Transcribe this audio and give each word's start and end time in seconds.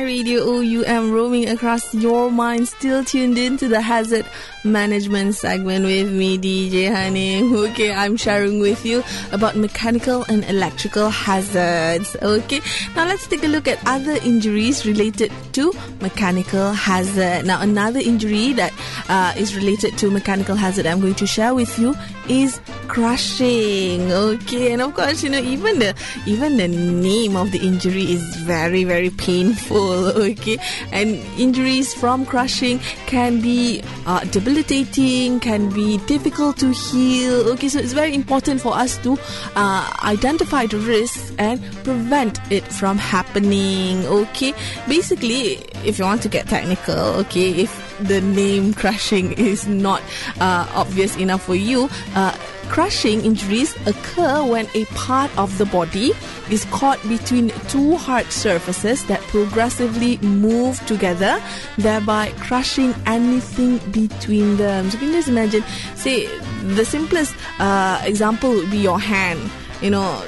iRadio 0.00 0.40
OUM 0.40 1.12
roaming 1.12 1.46
across 1.50 1.94
your 1.94 2.30
mind, 2.30 2.66
still 2.66 3.04
tuned 3.04 3.36
in 3.36 3.58
to 3.58 3.68
the 3.68 3.82
Hazard 3.82 4.24
Management 4.64 5.34
segment 5.34 5.84
with 5.84 6.10
me, 6.10 6.38
DJ 6.38 6.88
Hanim. 6.88 7.52
Okay, 7.70 7.92
I'm 7.92 8.16
sharing 8.16 8.60
with 8.60 8.86
you 8.86 9.04
about 9.30 9.56
mechanical 9.56 10.24
and 10.28 10.42
electrical 10.44 11.10
hazards. 11.10 12.16
Okay, 12.22 12.60
now 12.96 13.04
let's 13.04 13.26
take 13.26 13.44
a 13.44 13.46
look 13.46 13.68
at 13.68 13.78
other 13.86 14.16
injuries 14.24 14.86
related 14.86 15.30
to 15.52 15.72
mechanical 16.00 16.72
hazard. 16.72 17.44
Now, 17.44 17.60
another 17.60 18.00
injury 18.00 18.54
that 18.54 18.72
uh, 19.10 19.34
is 19.36 19.54
related 19.54 19.98
to 19.98 20.10
mechanical 20.10 20.56
hazard 20.56 20.86
I'm 20.86 21.00
going 21.00 21.16
to 21.16 21.26
share 21.26 21.54
with 21.54 21.78
you 21.78 21.94
is 22.28 22.58
crushing. 22.88 24.10
Okay, 24.10 24.72
and 24.72 24.80
of 24.80 24.94
course, 24.94 25.22
you 25.22 25.28
know, 25.28 25.40
even 25.40 25.78
the 25.78 25.94
even 26.26 26.56
the 26.56 26.68
name 26.68 27.36
of 27.36 27.52
the 27.52 27.58
injury 27.60 28.12
is 28.12 28.22
very, 28.36 28.84
very 28.84 29.10
painful 29.10 29.89
okay. 30.30 30.58
And 30.92 31.16
injuries 31.38 31.94
from 31.94 32.26
crushing 32.26 32.78
can 33.06 33.40
be 33.40 33.82
uh, 34.06 34.20
debilitating 34.24 35.40
can 35.40 35.70
be 35.70 35.98
difficult 36.06 36.58
to 36.58 36.72
heal. 36.72 37.48
Okay 37.50 37.68
so 37.68 37.78
it's 37.78 37.92
very 37.92 38.14
important 38.14 38.60
for 38.60 38.74
us 38.74 38.96
to 38.98 39.18
uh, 39.56 39.92
identify 40.04 40.66
the 40.66 40.78
risks 40.78 41.32
and 41.38 41.62
prevent 41.84 42.38
it 42.50 42.64
from 42.64 42.98
happening. 42.98 44.06
Okay. 44.06 44.54
Basically 44.88 45.62
if 45.84 45.98
you 45.98 46.04
want 46.04 46.22
to 46.22 46.28
get 46.28 46.46
technical 46.46 46.98
okay 47.24 47.50
if 47.50 47.70
the 48.00 48.20
name 48.20 48.74
crushing 48.80 49.32
is 49.32 49.66
not 49.66 50.02
uh, 50.40 50.66
obvious 50.74 51.16
enough 51.16 51.42
for 51.42 51.54
you 51.54 51.88
uh, 52.14 52.36
Crushing 52.70 53.24
injuries 53.24 53.74
occur 53.88 54.44
when 54.44 54.68
a 54.74 54.84
part 54.94 55.36
of 55.36 55.58
the 55.58 55.66
body 55.66 56.12
is 56.50 56.64
caught 56.66 57.02
between 57.08 57.50
two 57.68 57.96
hard 57.96 58.26
surfaces 58.30 59.04
that 59.06 59.20
progressively 59.22 60.18
move 60.18 60.78
together, 60.86 61.42
thereby 61.78 62.32
crushing 62.38 62.94
anything 63.06 63.78
between 63.90 64.56
them. 64.56 64.88
So, 64.88 64.98
you 64.98 65.06
can 65.06 65.12
just 65.12 65.28
imagine, 65.28 65.64
say, 65.96 66.26
the 66.62 66.84
simplest 66.84 67.34
uh, 67.58 68.00
example 68.04 68.50
would 68.50 68.70
be 68.70 68.78
your 68.78 69.00
hand. 69.00 69.50
You 69.82 69.90
know, 69.90 70.24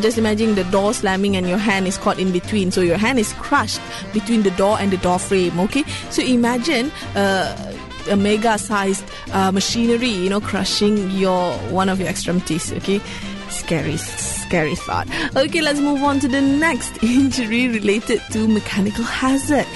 just 0.00 0.18
imagine 0.18 0.56
the 0.56 0.64
door 0.64 0.92
slamming 0.92 1.34
and 1.36 1.48
your 1.48 1.58
hand 1.58 1.86
is 1.86 1.96
caught 1.96 2.18
in 2.18 2.30
between. 2.30 2.70
So 2.70 2.80
your 2.80 2.98
hand 2.98 3.18
is 3.18 3.32
crushed 3.34 3.80
between 4.12 4.42
the 4.42 4.50
door 4.52 4.78
and 4.78 4.92
the 4.92 4.96
door 4.98 5.18
frame. 5.18 5.58
Okay, 5.60 5.84
so 6.10 6.22
imagine. 6.22 6.92
Uh, 7.14 7.56
a 8.10 8.16
mega 8.16 8.58
sized 8.58 9.04
uh, 9.32 9.50
machinery, 9.52 10.08
you 10.08 10.28
know, 10.28 10.40
crushing 10.40 11.10
your 11.12 11.52
one 11.70 11.88
of 11.88 11.98
your 11.98 12.08
extremities. 12.08 12.72
Okay, 12.72 13.00
scary, 13.48 13.96
scary 13.96 14.74
thought. 14.74 15.08
Okay, 15.36 15.60
let's 15.60 15.80
move 15.80 16.02
on 16.02 16.20
to 16.20 16.28
the 16.28 16.40
next 16.40 17.02
injury 17.02 17.68
related 17.68 18.20
to 18.32 18.46
mechanical 18.48 19.04
hazard, 19.04 19.66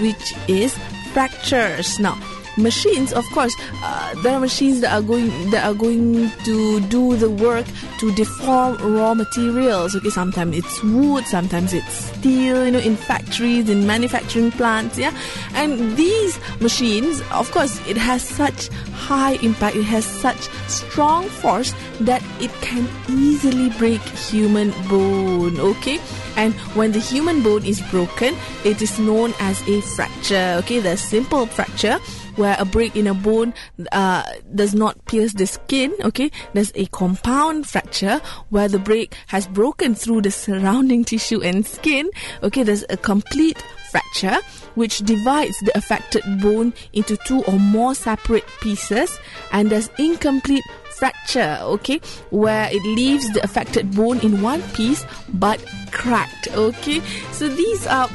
which 0.00 0.34
is 0.48 0.76
fractures. 1.12 1.98
Now, 1.98 2.18
machines 2.58 3.12
of 3.12 3.24
course 3.30 3.54
uh, 3.82 4.14
there 4.22 4.34
are 4.34 4.40
machines 4.40 4.80
that 4.80 4.92
are 4.92 5.02
going 5.02 5.28
that 5.50 5.64
are 5.64 5.74
going 5.74 6.30
to 6.44 6.80
do 6.88 7.16
the 7.16 7.30
work 7.30 7.66
to 7.98 8.12
deform 8.14 8.76
raw 8.94 9.14
materials. 9.14 9.94
Okay 9.94 10.10
sometimes 10.10 10.56
it's 10.56 10.82
wood 10.82 11.24
sometimes 11.26 11.72
it's 11.72 11.92
steel 12.18 12.64
you 12.64 12.70
know 12.70 12.78
in 12.78 12.96
factories 12.96 13.68
in 13.68 13.86
manufacturing 13.86 14.50
plants 14.50 14.98
yeah? 14.98 15.16
And 15.54 15.96
these 15.96 16.38
machines 16.60 17.22
of 17.32 17.50
course 17.50 17.80
it 17.88 17.96
has 17.96 18.22
such 18.22 18.68
high 18.92 19.34
impact 19.42 19.76
it 19.76 19.84
has 19.84 20.04
such 20.04 20.48
strong 20.68 21.24
force 21.28 21.74
that 22.00 22.22
it 22.40 22.50
can 22.60 22.88
easily 23.08 23.70
break 23.78 24.00
human 24.00 24.70
bone 24.88 25.58
okay? 25.60 25.98
And 26.36 26.54
when 26.74 26.92
the 26.92 27.00
human 27.00 27.42
bone 27.42 27.64
is 27.64 27.80
broken 27.90 28.36
it 28.64 28.82
is 28.82 28.98
known 28.98 29.32
as 29.40 29.60
a 29.68 29.80
fracture 29.80 30.56
okay? 30.58 30.80
The 30.80 30.96
simple 30.96 31.46
fracture 31.46 31.98
where 32.38 32.56
a 32.58 32.64
break 32.64 32.96
in 32.96 33.06
a 33.06 33.14
bone 33.14 33.52
uh, 33.92 34.22
does 34.54 34.74
not 34.74 35.04
pierce 35.06 35.34
the 35.34 35.46
skin. 35.46 35.94
Okay, 36.02 36.30
there's 36.54 36.72
a 36.74 36.86
compound 36.86 37.66
fracture 37.66 38.20
where 38.50 38.68
the 38.68 38.78
break 38.78 39.14
has 39.26 39.46
broken 39.46 39.94
through 39.94 40.22
the 40.22 40.30
surrounding 40.30 41.04
tissue 41.04 41.42
and 41.42 41.66
skin. 41.66 42.08
Okay, 42.42 42.62
there's 42.62 42.84
a 42.88 42.96
complete 42.96 43.62
fracture 43.90 44.38
which 44.74 44.98
divides 44.98 45.58
the 45.60 45.76
affected 45.76 46.22
bone 46.40 46.72
into 46.92 47.16
two 47.26 47.42
or 47.44 47.58
more 47.58 47.94
separate 47.94 48.46
pieces, 48.60 49.18
and 49.52 49.70
there's 49.70 49.90
incomplete 49.98 50.62
fracture, 50.98 51.58
okay, 51.62 52.00
where 52.30 52.68
it 52.70 52.82
leaves 52.82 53.32
the 53.32 53.42
affected 53.42 53.90
bone 53.94 54.18
in 54.20 54.40
one 54.42 54.62
piece 54.74 55.04
but 55.34 55.64
cracked, 55.90 56.48
okay. 56.54 57.00
So 57.32 57.48
these 57.48 57.86
are 57.86 58.08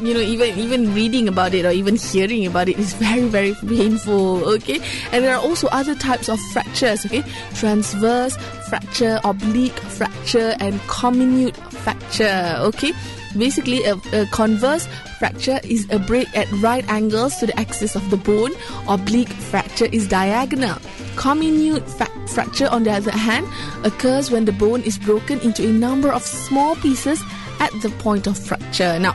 you 0.00 0.14
know 0.14 0.20
even 0.20 0.58
even 0.58 0.94
reading 0.94 1.28
about 1.28 1.54
it 1.54 1.64
or 1.64 1.70
even 1.70 1.96
hearing 1.96 2.46
about 2.46 2.68
it 2.68 2.78
is 2.78 2.92
very 2.94 3.28
very 3.28 3.54
painful 3.66 4.44
okay? 4.44 4.80
And 5.12 5.24
there 5.24 5.34
are 5.34 5.42
also 5.42 5.68
other 5.68 5.94
types 5.94 6.28
of 6.28 6.40
fractures 6.52 7.04
okay? 7.06 7.22
Transverse 7.54 8.36
fracture 8.68 9.20
oblique 9.24 9.78
fracture 9.78 10.54
and 10.60 10.80
comminute 10.82 11.56
fracture 11.56 12.56
okay? 12.58 12.92
Basically 13.36 13.84
a, 13.84 13.96
a 14.12 14.26
transverse 14.26 14.88
fracture 15.18 15.60
is 15.64 15.86
a 15.90 15.98
break 15.98 16.28
at 16.36 16.50
right 16.62 16.86
angles 16.88 17.36
to 17.36 17.46
the 17.46 17.58
axis 17.58 17.94
of 17.94 18.08
the 18.10 18.16
bone. 18.16 18.52
Oblique 18.88 19.28
fracture 19.28 19.86
is 19.92 20.08
diagonal. 20.08 20.78
Comminute 21.16 21.86
fa- 21.88 22.10
fracture 22.28 22.68
on 22.68 22.84
the 22.84 22.90
other 22.90 23.10
hand 23.10 23.46
occurs 23.84 24.30
when 24.30 24.44
the 24.44 24.52
bone 24.52 24.82
is 24.82 24.98
broken 24.98 25.38
into 25.40 25.68
a 25.68 25.72
number 25.72 26.12
of 26.12 26.22
small 26.22 26.76
pieces 26.76 27.22
at 27.60 27.70
the 27.82 27.90
point 27.98 28.26
of 28.26 28.38
fracture. 28.38 28.98
Now 28.98 29.14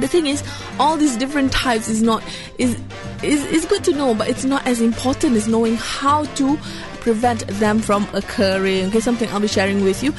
the 0.00 0.08
thing 0.08 0.26
is 0.26 0.42
all 0.78 0.96
these 0.96 1.16
different 1.16 1.52
types 1.52 1.88
is 1.88 2.02
not 2.02 2.22
is 2.58 2.76
is 3.22 3.44
is 3.46 3.64
good 3.66 3.84
to 3.84 3.92
know 3.92 4.14
but 4.14 4.28
it's 4.28 4.44
not 4.44 4.66
as 4.66 4.80
important 4.80 5.36
as 5.36 5.46
knowing 5.46 5.76
how 5.76 6.24
to 6.36 6.56
prevent 7.00 7.46
them 7.48 7.78
from 7.80 8.06
occurring. 8.12 8.86
Okay 8.86 9.00
something 9.00 9.28
i'll 9.30 9.40
be 9.40 9.48
sharing 9.48 9.82
with 9.84 10.02
you 10.02 10.12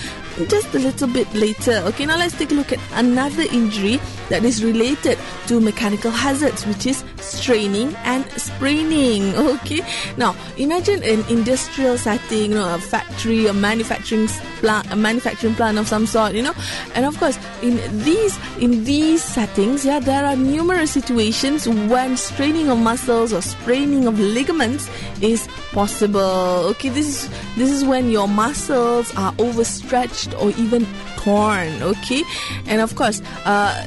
just 0.48 0.74
a 0.74 0.80
little 0.80 1.08
bit 1.08 1.32
later 1.34 1.82
okay 1.86 2.06
now 2.06 2.18
let's 2.18 2.38
take 2.38 2.52
a 2.52 2.54
look 2.54 2.72
at 2.72 2.80
another 2.94 3.44
injury 3.52 4.00
that 4.30 4.44
is 4.44 4.64
related 4.64 5.18
to 5.48 5.60
mechanical 5.60 6.12
hazards 6.12 6.66
which 6.66 6.86
is 6.86 7.04
straining 7.18 7.94
and 8.04 8.26
spraining 8.40 9.36
okay? 9.36 9.82
Now 10.18 10.36
imagine 10.58 11.04
an 11.04 11.26
industrial 11.30 11.98
setting 11.98 12.52
you 12.52 12.58
know 12.58 12.76
a 12.76 12.80
factory 12.80 13.48
a 13.48 13.54
manufacturing 13.54 14.28
plant 14.62 14.92
a 14.92 14.96
manufacturing 14.96 15.56
plant 15.56 15.78
of 15.78 15.88
some 15.88 16.06
sort 16.06 16.34
you 16.34 16.42
know? 16.42 16.54
And 16.96 17.06
of 17.06 17.18
course 17.18 17.38
in 17.62 17.76
these 18.04 18.38
in 18.58 18.84
these 18.84 19.24
settings 19.24 19.86
yeah 19.86 20.00
there 20.00 20.26
are 20.26 20.36
numerous 20.36 20.92
situations 20.92 21.68
when 21.68 22.18
straining 22.18 22.70
of 22.70 22.80
muscles 22.80 23.34
or 23.34 23.42
spraining 23.42 24.08
of 24.08 24.20
ligaments 24.20 24.90
is 25.22 25.48
possible 25.72 26.72
okay? 26.72 26.90
This 26.90 27.08
is 27.08 27.30
this 27.56 27.70
is 27.70 27.84
when 27.84 28.10
your 28.10 28.28
muscles 28.28 29.14
are 29.16 29.34
overstretched 29.40 30.31
or 30.36 30.52
even 30.52 30.86
torn 31.18 31.82
okay 31.82 32.24
and 32.68 32.82
of 32.82 32.96
course 32.96 33.22
uh 33.46 33.86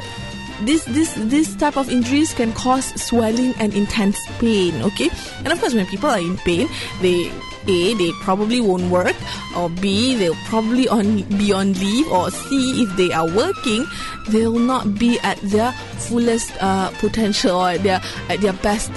this 0.62 0.84
this 0.86 1.14
this 1.18 1.54
type 1.56 1.76
of 1.76 1.90
injuries 1.90 2.32
can 2.34 2.52
cause 2.52 2.86
swelling 3.00 3.54
and 3.58 3.74
intense 3.74 4.18
pain 4.38 4.80
okay 4.82 5.10
and 5.38 5.52
of 5.52 5.60
course 5.60 5.74
when 5.74 5.86
people 5.86 6.08
are 6.08 6.20
in 6.20 6.36
pain 6.38 6.68
they 7.02 7.30
a, 7.66 7.94
they 7.94 8.12
probably 8.20 8.60
won't 8.60 8.90
work, 8.90 9.16
or 9.56 9.68
B, 9.70 10.14
they'll 10.16 10.34
probably 10.46 10.88
on 10.88 11.22
be 11.38 11.52
on 11.52 11.72
leave, 11.74 12.10
or 12.10 12.30
C, 12.30 12.82
if 12.82 12.96
they 12.96 13.12
are 13.12 13.26
working, 13.26 13.86
they'll 14.28 14.58
not 14.58 14.98
be 14.98 15.18
at 15.20 15.38
their 15.42 15.72
fullest 15.72 16.52
uh, 16.60 16.90
potential 16.98 17.56
or 17.56 17.78
their 17.78 18.00
at 18.28 18.40
their 18.40 18.52
best 18.52 18.92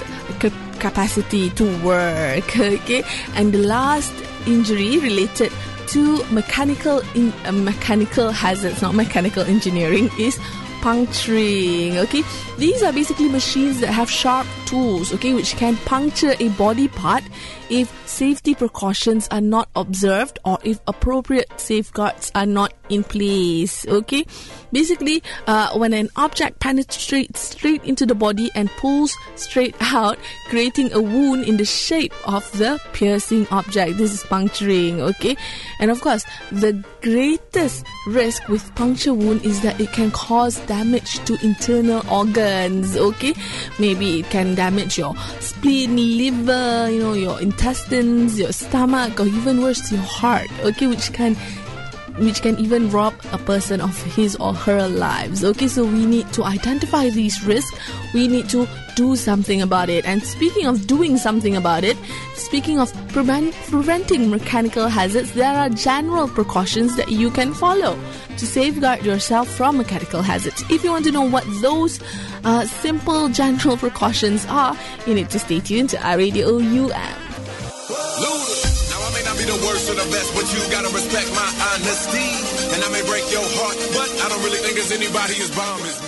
capacity 0.78 1.50
to 1.50 1.64
work. 1.84 2.44
Okay, 2.78 3.02
and 3.34 3.52
the 3.52 3.58
last 3.58 4.12
injury 4.46 4.98
related 4.98 5.52
to 5.88 6.24
mechanical 6.32 7.00
in 7.14 7.32
uh, 7.44 7.52
mechanical 7.52 8.30
hazards, 8.30 8.82
not 8.82 8.94
mechanical 8.94 9.42
engineering, 9.42 10.10
is 10.18 10.38
puncturing 10.80 11.98
okay? 11.98 12.22
These 12.56 12.82
are 12.82 12.92
basically 12.92 13.28
machines 13.28 13.80
that 13.80 13.88
have 13.88 14.10
sharp 14.10 14.46
tools 14.68 15.12
okay 15.12 15.34
which 15.34 15.56
can 15.56 15.76
puncture 15.78 16.34
a 16.40 16.48
body 16.50 16.88
part 16.88 17.24
if 17.70 17.92
safety 18.08 18.54
precautions 18.54 19.28
are 19.30 19.40
not 19.40 19.68
observed 19.76 20.38
or 20.44 20.58
if 20.64 20.80
appropriate 20.86 21.48
safeguards 21.60 22.32
are 22.34 22.46
not 22.46 22.72
in 22.88 23.04
place. 23.04 23.86
Okay, 23.86 24.24
basically, 24.72 25.22
uh, 25.46 25.76
when 25.78 25.92
an 25.92 26.08
object 26.16 26.58
penetrates 26.60 27.40
straight 27.40 27.84
into 27.84 28.06
the 28.06 28.14
body 28.14 28.50
and 28.54 28.70
pulls 28.70 29.14
straight 29.36 29.74
out, 29.80 30.18
creating 30.48 30.92
a 30.92 31.00
wound 31.00 31.44
in 31.44 31.56
the 31.56 31.64
shape 31.64 32.12
of 32.26 32.50
the 32.58 32.80
piercing 32.92 33.46
object. 33.50 33.98
This 33.98 34.12
is 34.12 34.24
puncturing. 34.24 35.00
Okay, 35.00 35.36
and 35.80 35.90
of 35.90 36.00
course, 36.00 36.24
the 36.50 36.82
greatest 37.02 37.84
risk 38.06 38.48
with 38.48 38.74
puncture 38.74 39.14
wound 39.14 39.44
is 39.44 39.60
that 39.62 39.80
it 39.80 39.92
can 39.92 40.10
cause 40.10 40.58
damage 40.66 41.18
to 41.24 41.36
internal 41.44 42.02
organs. 42.10 42.96
Okay, 42.96 43.34
maybe 43.78 44.20
it 44.20 44.30
can 44.30 44.54
damage 44.58 44.98
your 44.98 45.14
spleen, 45.38 45.94
liver, 45.94 46.90
you 46.90 46.98
know, 46.98 47.12
your 47.12 47.40
intestines, 47.40 48.36
your 48.40 48.50
stomach, 48.50 49.20
or 49.20 49.26
even 49.26 49.62
worse, 49.62 49.92
your 49.92 50.00
heart, 50.00 50.50
okay, 50.64 50.88
which 50.88 51.12
can 51.12 51.36
which 52.20 52.42
can 52.42 52.58
even 52.58 52.90
rob 52.90 53.14
a 53.32 53.38
person 53.38 53.80
of 53.80 54.00
his 54.14 54.36
or 54.36 54.54
her 54.54 54.88
lives. 54.88 55.44
Okay, 55.44 55.68
so 55.68 55.84
we 55.84 56.06
need 56.06 56.32
to 56.32 56.44
identify 56.44 57.08
these 57.10 57.44
risks. 57.44 57.76
We 58.14 58.28
need 58.28 58.48
to 58.50 58.66
do 58.96 59.16
something 59.16 59.62
about 59.62 59.88
it. 59.88 60.04
And 60.04 60.22
speaking 60.22 60.66
of 60.66 60.86
doing 60.86 61.16
something 61.16 61.56
about 61.56 61.84
it, 61.84 61.96
speaking 62.34 62.80
of 62.80 62.92
prevent, 63.08 63.54
preventing 63.68 64.30
mechanical 64.30 64.88
hazards, 64.88 65.32
there 65.32 65.54
are 65.54 65.68
general 65.68 66.28
precautions 66.28 66.96
that 66.96 67.08
you 67.10 67.30
can 67.30 67.54
follow 67.54 67.98
to 68.36 68.46
safeguard 68.46 69.04
yourself 69.04 69.48
from 69.48 69.76
mechanical 69.76 70.22
hazards. 70.22 70.64
If 70.70 70.82
you 70.84 70.90
want 70.90 71.04
to 71.04 71.12
know 71.12 71.28
what 71.28 71.44
those 71.60 72.00
uh, 72.44 72.64
simple 72.64 73.28
general 73.28 73.76
precautions 73.76 74.46
are, 74.46 74.76
you 75.06 75.14
need 75.14 75.30
to 75.30 75.38
stay 75.38 75.60
tuned 75.60 75.90
to 75.90 76.06
our 76.06 76.18
Radio 76.18 76.58
UM 76.58 77.28
worst 79.66 79.90
or 79.90 79.94
the 79.94 80.08
best, 80.10 80.34
but 80.34 80.46
you 80.52 80.60
gotta 80.70 80.90
respect 80.94 81.28
my 81.34 81.48
honesty. 81.72 82.30
And 82.74 82.80
I 82.84 82.88
may 82.90 83.02
break 83.06 83.24
your 83.30 83.44
heart, 83.60 83.76
but 83.92 84.08
I 84.24 84.28
don't 84.28 84.42
really 84.42 84.58
think 84.58 84.74
there's 84.74 84.92
anybody 84.92 85.36
as 85.42 85.50
bomb 85.50 85.82
as 85.82 86.00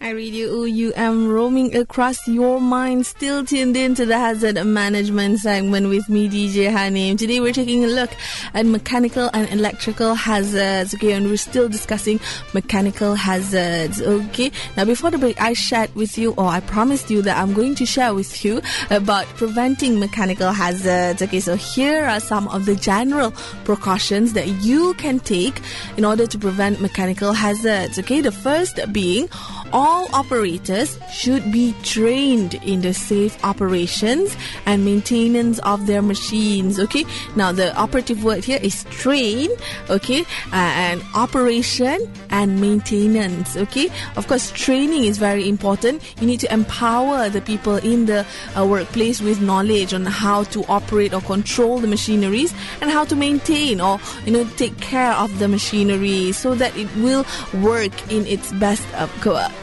I 0.00 0.10
read 0.10 0.32
you. 0.32 0.48
Oh, 0.48 0.64
you 0.64 0.92
am 0.94 1.26
roaming 1.26 1.74
across 1.74 2.28
your 2.28 2.60
mind, 2.60 3.04
still 3.04 3.44
tuned 3.44 3.76
in 3.76 3.96
to 3.96 4.06
the 4.06 4.16
hazard 4.16 4.54
management 4.64 5.40
segment 5.40 5.88
with 5.88 6.08
me, 6.08 6.28
DJ 6.28 6.70
Hanim. 6.70 7.18
Today 7.18 7.40
we're 7.40 7.52
taking 7.52 7.84
a 7.84 7.88
look 7.88 8.10
at 8.54 8.64
mechanical 8.64 9.28
and 9.34 9.50
electrical 9.50 10.14
hazards. 10.14 10.94
Okay, 10.94 11.12
and 11.12 11.26
we're 11.26 11.36
still 11.36 11.68
discussing 11.68 12.20
mechanical 12.54 13.16
hazards. 13.16 14.00
Okay, 14.00 14.52
now 14.76 14.84
before 14.84 15.10
the 15.10 15.18
break, 15.18 15.40
I 15.40 15.52
shared 15.52 15.92
with 15.96 16.16
you, 16.16 16.32
or 16.34 16.46
I 16.46 16.60
promised 16.60 17.10
you 17.10 17.20
that 17.22 17.36
I'm 17.36 17.52
going 17.52 17.74
to 17.74 17.84
share 17.84 18.14
with 18.14 18.44
you 18.44 18.62
about 18.90 19.26
preventing 19.34 19.98
mechanical 19.98 20.52
hazards. 20.52 21.22
Okay, 21.22 21.40
so 21.40 21.56
here 21.56 22.04
are 22.04 22.20
some 22.20 22.46
of 22.48 22.66
the 22.66 22.76
general 22.76 23.32
precautions 23.64 24.32
that 24.34 24.46
you 24.62 24.94
can 24.94 25.18
take 25.18 25.60
in 25.96 26.04
order 26.04 26.24
to 26.24 26.38
prevent 26.38 26.80
mechanical 26.80 27.32
hazards. 27.32 27.98
Okay, 27.98 28.20
the 28.20 28.30
first 28.30 28.78
being 28.92 29.28
all 29.72 30.08
operators 30.14 30.98
should 31.12 31.50
be 31.52 31.74
trained 31.82 32.54
in 32.64 32.80
the 32.80 32.94
safe 32.94 33.42
operations 33.44 34.36
and 34.66 34.84
maintenance 34.84 35.58
of 35.60 35.86
their 35.86 36.02
machines. 36.02 36.78
Okay, 36.78 37.04
now 37.36 37.52
the 37.52 37.74
operative 37.76 38.24
word 38.24 38.44
here 38.44 38.58
is 38.62 38.84
train, 38.84 39.50
okay, 39.90 40.22
uh, 40.52 40.72
and 40.88 41.02
operation 41.14 41.98
and 42.30 42.60
maintenance. 42.60 43.56
Okay, 43.56 43.88
of 44.16 44.26
course, 44.28 44.50
training 44.52 45.04
is 45.04 45.18
very 45.18 45.48
important. 45.48 46.02
You 46.20 46.26
need 46.26 46.40
to 46.40 46.52
empower 46.52 47.28
the 47.28 47.40
people 47.40 47.76
in 47.76 48.06
the 48.06 48.26
uh, 48.56 48.66
workplace 48.66 49.20
with 49.20 49.40
knowledge 49.40 49.94
on 49.94 50.04
how 50.06 50.44
to 50.44 50.64
operate 50.66 51.14
or 51.14 51.20
control 51.20 51.78
the 51.78 51.86
machineries 51.86 52.54
and 52.80 52.90
how 52.90 53.04
to 53.04 53.16
maintain 53.16 53.80
or 53.80 53.98
you 54.24 54.32
know 54.32 54.44
take 54.56 54.76
care 54.80 55.12
of 55.12 55.38
the 55.38 55.48
machinery 55.48 56.32
so 56.32 56.54
that 56.54 56.76
it 56.76 56.88
will 56.96 57.24
work 57.62 57.92
in 58.10 58.26
its 58.26 58.52
best 58.52 58.86
uh, 58.94 59.06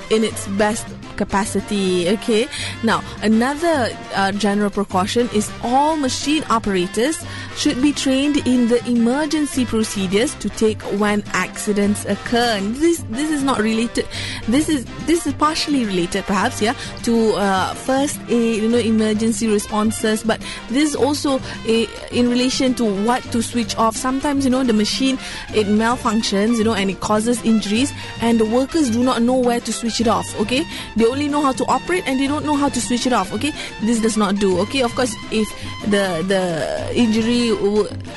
in 0.10 0.24
its 0.24 0.48
best 0.50 0.86
capacity. 1.18 2.10
Okay. 2.10 2.48
Now, 2.84 3.04
another 3.22 3.90
uh, 4.16 4.32
general 4.34 4.70
precaution 4.70 5.30
is 5.34 5.52
all 5.64 5.96
machine 5.96 6.44
operators 6.50 7.24
should 7.56 7.82
be 7.82 7.94
trained 7.94 8.38
in 8.46 8.68
the 8.68 8.86
emergency 8.86 9.66
procedures 9.66 10.36
to 10.36 10.50
take 10.50 10.82
when 11.00 11.24
accidents 11.34 12.06
occur. 12.06 12.58
And 12.58 12.76
this 12.76 13.04
this 13.10 13.32
is 13.32 13.44
not 13.44 13.60
related. 13.60 14.06
This 14.48 14.70
is 14.70 14.86
this 15.06 15.26
is 15.26 15.34
partially 15.34 15.86
related, 15.86 16.26
perhaps, 16.26 16.62
yeah, 16.62 16.76
to 17.04 17.34
uh, 17.36 17.74
first 17.74 18.20
aid, 18.28 18.64
you 18.64 18.70
know, 18.70 18.78
emergency 18.78 19.48
responses. 19.48 20.24
But 20.24 20.42
this 20.68 20.90
is 20.90 20.96
also 20.96 21.40
a, 21.66 21.88
in 22.12 22.30
relation 22.30 22.76
to 22.76 23.06
what 23.06 23.24
to 23.32 23.42
switch 23.42 23.76
off. 23.78 23.96
Sometimes, 23.96 24.44
you 24.44 24.52
know, 24.52 24.64
the 24.64 24.74
machine 24.74 25.18
it 25.54 25.68
malfunctions, 25.68 26.58
you 26.58 26.64
know, 26.64 26.74
and 26.74 26.90
it 26.90 27.00
causes 27.00 27.42
injuries, 27.44 27.94
and 28.22 28.40
the 28.40 28.46
workers 28.46 28.90
do 28.90 29.04
not 29.04 29.22
know 29.22 29.38
where 29.38 29.60
to 29.62 29.72
switch 29.72 29.95
it 30.00 30.08
off. 30.08 30.28
Okay, 30.42 30.64
they 30.96 31.06
only 31.06 31.28
know 31.28 31.42
how 31.42 31.52
to 31.52 31.66
operate 31.66 32.04
and 32.08 32.20
they 32.20 32.28
don't 32.28 32.46
know 32.46 32.56
how 32.56 32.70
to 32.70 32.82
switch 32.82 33.06
it 33.06 33.14
off. 33.14 33.34
Okay, 33.34 33.52
this 33.82 34.00
does 34.00 34.18
not 34.18 34.36
do. 34.36 34.60
Okay, 34.60 34.82
of 34.82 34.94
course, 34.96 35.14
if 35.32 35.48
the 35.90 36.24
the 36.28 36.92
injury 36.96 37.50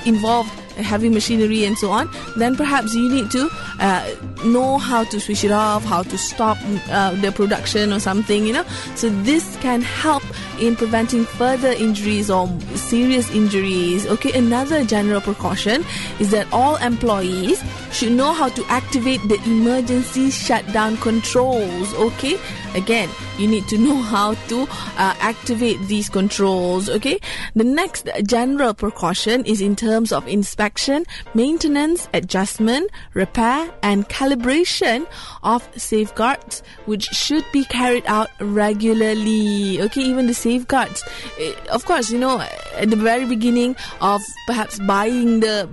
involved 0.05 0.51
heavy 0.83 1.09
machinery 1.09 1.65
and 1.65 1.77
so 1.77 1.91
on, 1.91 2.09
then 2.37 2.57
perhaps 2.57 2.95
you 2.95 3.09
need 3.11 3.31
to 3.31 3.49
uh, 3.81 4.15
know 4.45 4.79
how 4.79 5.05
to 5.05 5.21
switch 5.21 5.45
it 5.45 5.51
off, 5.51 5.85
how 5.85 6.03
to 6.03 6.17
stop 6.17 6.57
uh, 6.91 7.15
the 7.21 7.33
production 7.33 7.93
or 7.93 8.01
something, 8.01 8.47
you 8.47 8.53
know. 8.53 8.65
So 8.95 9.09
this 9.23 9.57
can 9.57 9.83
help 9.83 10.23
in 10.61 10.77
preventing 10.77 11.25
further 11.25 11.71
injuries 11.73 12.31
or 12.31 12.49
serious 12.75 13.31
injuries. 13.31 14.07
Okay, 14.07 14.33
another 14.33 14.85
general 14.85 15.21
precaution 15.21 15.85
is 16.19 16.31
that 16.31 16.47
all 16.53 16.77
employees 16.77 17.63
should 17.93 18.13
know 18.13 18.33
how 18.33 18.49
to 18.51 18.65
activate 18.67 19.21
the 19.29 19.41
emergency 19.45 20.31
shutdown 20.31 20.97
controls. 20.99 21.95
Okay, 21.95 22.39
again, 22.75 23.09
you 23.39 23.47
need 23.47 23.67
to 23.69 23.79
know 23.79 23.97
how 24.15 24.35
to 24.49 24.63
uh, 24.63 25.15
activate 25.21 25.81
these 25.87 26.09
controls. 26.09 26.89
Okay, 26.89 27.19
the 27.55 27.65
next 27.65 28.09
general 28.27 28.75
precaution 28.75 29.45
is 29.45 29.61
in 29.61 29.77
terms 29.77 30.13
of 30.13 30.27
inspection, 30.29 31.05
maintenance, 31.35 32.09
adjustment, 32.15 32.91
repair, 33.15 33.71
and 33.83 34.09
calibration 34.09 35.07
of 35.43 35.69
safeguards, 35.77 36.63
which 36.87 37.05
should 37.05 37.45
be 37.53 37.65
carried 37.65 38.05
out 38.07 38.31
regularly. 38.41 39.81
Okay, 39.83 40.03
even 40.03 40.27
the 40.27 40.35
safeguards. 40.49 41.03
Eh, 41.39 41.55
of 41.71 41.85
course, 41.85 42.11
you 42.11 42.19
know, 42.19 42.41
at 42.41 42.89
the 42.91 42.97
very 42.97 43.27
beginning 43.27 43.77
of 44.01 44.21
perhaps 44.47 44.79
buying 44.81 45.41
the, 45.41 45.69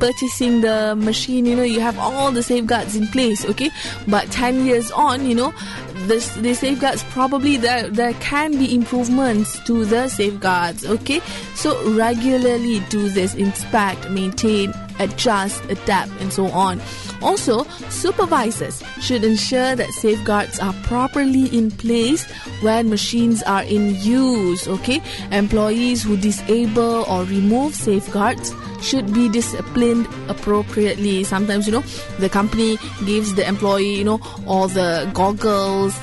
purchasing 0.00 0.60
the 0.60 0.94
machine, 0.96 1.46
you 1.46 1.54
know, 1.54 1.62
you 1.62 1.80
have 1.80 1.98
all 1.98 2.32
the 2.32 2.42
safeguards 2.42 2.96
in 2.96 3.06
place, 3.08 3.44
okay? 3.44 3.70
But 4.08 4.30
10 4.32 4.66
years 4.66 4.90
on, 4.90 5.26
you 5.26 5.34
know, 5.34 5.54
this, 6.08 6.34
the 6.34 6.54
safeguards 6.54 7.04
probably 7.10 7.56
there, 7.56 7.88
there 7.88 8.14
can 8.14 8.58
be 8.58 8.74
improvements 8.74 9.60
to 9.66 9.84
the 9.84 10.08
safeguards, 10.08 10.84
okay? 10.84 11.20
So 11.54 11.70
regularly 11.92 12.80
do 12.90 13.08
this, 13.08 13.34
inspect, 13.34 14.10
maintain, 14.10 14.74
adjust, 15.02 15.62
adapt, 15.68 16.10
and 16.20 16.32
so 16.32 16.46
on. 16.46 16.80
Also, 17.20 17.64
supervisors 17.90 18.82
should 19.00 19.24
ensure 19.24 19.76
that 19.76 19.90
safeguards 19.90 20.58
are 20.58 20.72
properly 20.84 21.46
in 21.56 21.70
place 21.70 22.24
when 22.62 22.90
machines 22.90 23.42
are 23.44 23.62
in 23.62 23.94
use. 23.96 24.66
Okay, 24.66 25.00
employees 25.30 26.02
who 26.02 26.16
disable 26.16 27.04
or 27.08 27.24
remove 27.24 27.74
safeguards 27.74 28.54
should 28.80 29.12
be 29.14 29.28
disciplined 29.28 30.08
appropriately. 30.28 31.24
Sometimes, 31.24 31.66
you 31.66 31.72
know, 31.72 31.84
the 32.18 32.28
company 32.28 32.78
gives 33.06 33.34
the 33.34 33.46
employee, 33.46 33.94
you 33.94 34.04
know, 34.04 34.20
all 34.46 34.68
the 34.68 35.08
goggles 35.14 35.96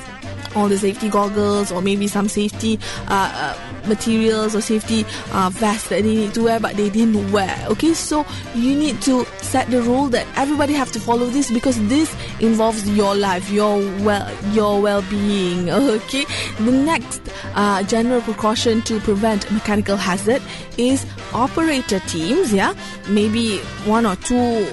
all 0.54 0.68
the 0.68 0.78
safety 0.78 1.08
goggles 1.08 1.72
or 1.72 1.80
maybe 1.82 2.06
some 2.06 2.28
safety 2.28 2.78
uh, 3.08 3.30
uh, 3.34 3.86
materials 3.86 4.54
or 4.54 4.60
safety 4.60 5.04
uh, 5.32 5.50
vests 5.52 5.88
that 5.88 6.02
they 6.02 6.14
need 6.14 6.34
to 6.34 6.44
wear 6.44 6.60
but 6.60 6.76
they 6.76 6.90
didn't 6.90 7.30
wear. 7.32 7.56
Okay 7.68 7.94
so 7.94 8.24
you 8.54 8.74
need 8.74 9.00
to 9.02 9.24
set 9.42 9.70
the 9.70 9.82
rule 9.82 10.06
that 10.08 10.26
everybody 10.36 10.72
have 10.72 10.90
to 10.92 11.00
follow 11.00 11.26
this 11.26 11.50
because 11.50 11.76
this 11.88 12.14
involves 12.40 12.88
your 12.90 13.14
life 13.14 13.50
your 13.50 13.78
well 14.02 14.28
your 14.52 14.80
well-being. 14.80 15.70
Okay 16.00 16.24
the 16.58 16.72
next 16.72 17.20
uh, 17.54 17.82
general 17.82 18.20
precaution 18.22 18.80
to 18.82 19.00
prevent 19.00 19.50
mechanical 19.50 19.96
hazard 19.96 20.42
is 20.78 21.04
operator 21.32 22.00
teams 22.00 22.52
yeah? 22.52 22.74
Maybe 23.08 23.58
one 23.86 24.06
or 24.06 24.16
two 24.16 24.66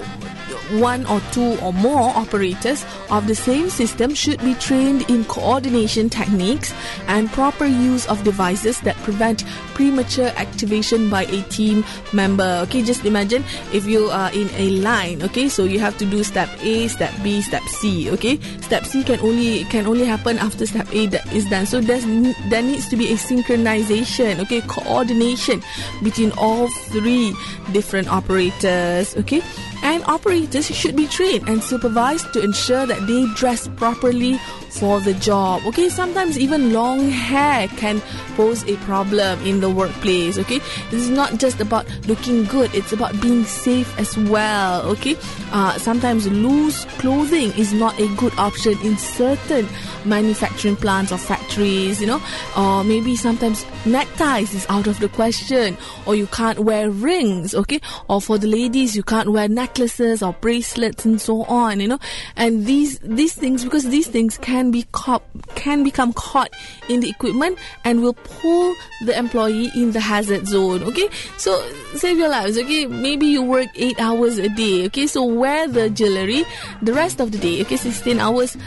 one 0.79 1.05
or 1.07 1.19
two 1.31 1.57
or 1.61 1.73
more 1.73 2.11
operators 2.15 2.85
of 3.09 3.27
the 3.27 3.35
same 3.35 3.69
system 3.69 4.13
should 4.13 4.39
be 4.41 4.53
trained 4.55 5.09
in 5.09 5.23
coordination 5.25 6.09
techniques 6.09 6.73
and 7.07 7.31
proper 7.31 7.65
use 7.65 8.07
of 8.07 8.23
devices 8.23 8.79
that 8.81 8.95
prevent 8.97 9.45
premature 9.73 10.27
activation 10.35 11.09
by 11.09 11.23
a 11.23 11.41
team 11.43 11.85
member. 12.13 12.59
Okay, 12.63 12.81
just 12.81 13.05
imagine 13.05 13.43
if 13.73 13.85
you 13.85 14.09
are 14.09 14.31
in 14.33 14.49
a 14.55 14.69
line. 14.81 15.21
Okay, 15.23 15.49
so 15.49 15.63
you 15.63 15.79
have 15.79 15.97
to 15.97 16.05
do 16.05 16.23
step 16.23 16.49
A, 16.61 16.87
step 16.87 17.13
B, 17.23 17.41
step 17.41 17.63
C. 17.63 18.09
Okay, 18.11 18.39
step 18.61 18.85
C 18.85 19.03
can 19.03 19.19
only 19.19 19.63
can 19.65 19.85
only 19.85 20.05
happen 20.05 20.37
after 20.37 20.65
step 20.65 20.87
A 20.93 21.05
is 21.33 21.45
done. 21.49 21.65
So 21.65 21.81
there's 21.81 22.05
there 22.49 22.63
needs 22.63 22.87
to 22.89 22.97
be 22.97 23.13
a 23.13 23.15
synchronization. 23.15 24.39
Okay, 24.41 24.61
coordination 24.61 25.61
between 26.03 26.31
all 26.37 26.67
three 26.89 27.33
different 27.71 28.09
operators. 28.09 29.15
Okay 29.17 29.41
operators 30.03 30.67
should 30.67 30.95
be 30.95 31.07
trained 31.07 31.47
and 31.47 31.63
supervised 31.63 32.31
to 32.33 32.43
ensure 32.43 32.85
that 32.85 33.05
they 33.07 33.25
dress 33.33 33.67
properly 33.75 34.39
for 34.79 34.99
the 35.01 35.13
job. 35.15 35.65
Okay, 35.65 35.89
sometimes 35.89 36.37
even 36.37 36.71
long 36.73 37.09
hair 37.09 37.67
can 37.69 38.01
pose 38.35 38.63
a 38.67 38.75
problem 38.77 39.39
in 39.45 39.59
the 39.59 39.69
workplace. 39.69 40.37
Okay, 40.37 40.59
this 40.91 41.01
is 41.01 41.09
not 41.09 41.37
just 41.37 41.59
about 41.59 41.85
looking 42.07 42.45
good, 42.45 42.73
it's 42.73 42.93
about 42.93 43.19
being 43.21 43.43
safe 43.43 43.97
as 43.97 44.17
well. 44.17 44.81
Okay, 44.91 45.15
uh, 45.51 45.77
sometimes 45.77 46.27
loose 46.27 46.85
clothing 46.99 47.51
is 47.53 47.73
not 47.73 47.97
a 47.99 48.07
good 48.15 48.33
option 48.37 48.77
in 48.83 48.97
certain 48.97 49.67
manufacturing 50.05 50.75
plants 50.75 51.11
or 51.11 51.17
factories, 51.17 51.99
you 51.99 52.07
know, 52.07 52.21
or 52.55 52.83
maybe 52.83 53.15
sometimes 53.15 53.65
neckties 53.85 54.53
is 54.53 54.65
out 54.69 54.87
of 54.87 54.99
the 54.99 55.09
question, 55.09 55.77
or 56.05 56.15
you 56.15 56.27
can't 56.27 56.59
wear 56.59 56.89
rings, 56.89 57.55
okay, 57.55 57.81
or 58.09 58.21
for 58.21 58.37
the 58.37 58.47
ladies 58.47 58.95
you 58.95 59.03
can't 59.03 59.31
wear 59.31 59.47
necklaces 59.47 60.21
or 60.21 60.33
bracelets 60.33 61.05
and 61.05 61.19
so 61.19 61.43
on, 61.43 61.79
you 61.79 61.87
know, 61.87 61.99
and 62.35 62.65
these 62.65 62.99
these 62.99 63.33
things 63.33 63.63
because 63.63 63.89
these 63.89 64.07
things 64.07 64.37
can 64.67 64.71
be 64.71 64.83
caught 64.91 65.23
can 65.55 65.83
become 65.83 66.13
caught 66.13 66.49
in 66.89 66.99
the 66.99 67.09
equipment 67.09 67.57
and 67.85 68.01
will 68.01 68.13
pull 68.13 68.75
the 69.05 69.17
employee 69.17 69.71
in 69.75 69.91
the 69.91 69.99
hazard 69.99 70.45
zone, 70.47 70.83
okay, 70.83 71.09
so 71.37 71.51
save 71.95 72.17
your 72.17 72.29
lives, 72.29 72.57
okay, 72.57 72.85
maybe 72.85 73.25
you 73.25 73.41
work 73.41 73.67
eight 73.75 73.99
hours 73.99 74.37
a 74.37 74.49
day, 74.49 74.85
okay, 74.85 75.07
so 75.07 75.23
wear 75.23 75.67
the 75.67 75.89
jewelry 75.89 76.43
the 76.81 76.93
rest 76.93 77.19
of 77.19 77.31
the 77.31 77.37
day, 77.37 77.61
okay, 77.61 77.77
16 77.77 78.19
hours 78.19 78.57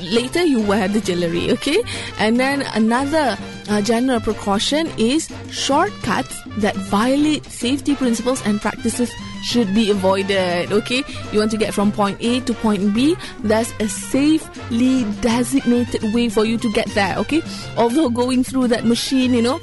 later 0.00 0.42
you 0.42 0.60
wear 0.62 0.88
the 0.88 1.00
jewelry, 1.00 1.50
okay? 1.52 1.82
And 2.18 2.40
then 2.40 2.62
another 2.74 3.36
uh, 3.68 3.82
general 3.82 4.20
precaution 4.20 4.90
is 4.98 5.28
shortcuts 5.50 6.42
that 6.58 6.76
violate 6.76 7.44
safety 7.46 7.94
principles 7.94 8.44
and 8.46 8.60
practices 8.60 9.12
should 9.42 9.74
be 9.74 9.90
avoided. 9.90 10.72
Okay, 10.72 11.02
you 11.32 11.38
want 11.38 11.50
to 11.50 11.56
get 11.56 11.74
from 11.74 11.92
point 11.92 12.18
A 12.20 12.40
to 12.40 12.54
point 12.54 12.94
B, 12.94 13.16
there's 13.40 13.72
a 13.80 13.88
safely 13.88 15.04
designated 15.20 16.02
way 16.14 16.28
for 16.28 16.44
you 16.44 16.58
to 16.58 16.72
get 16.72 16.88
there. 16.94 17.16
Okay, 17.18 17.42
although 17.76 18.08
going 18.08 18.44
through 18.44 18.68
that 18.68 18.84
machine, 18.84 19.34
you 19.34 19.42
know, 19.42 19.60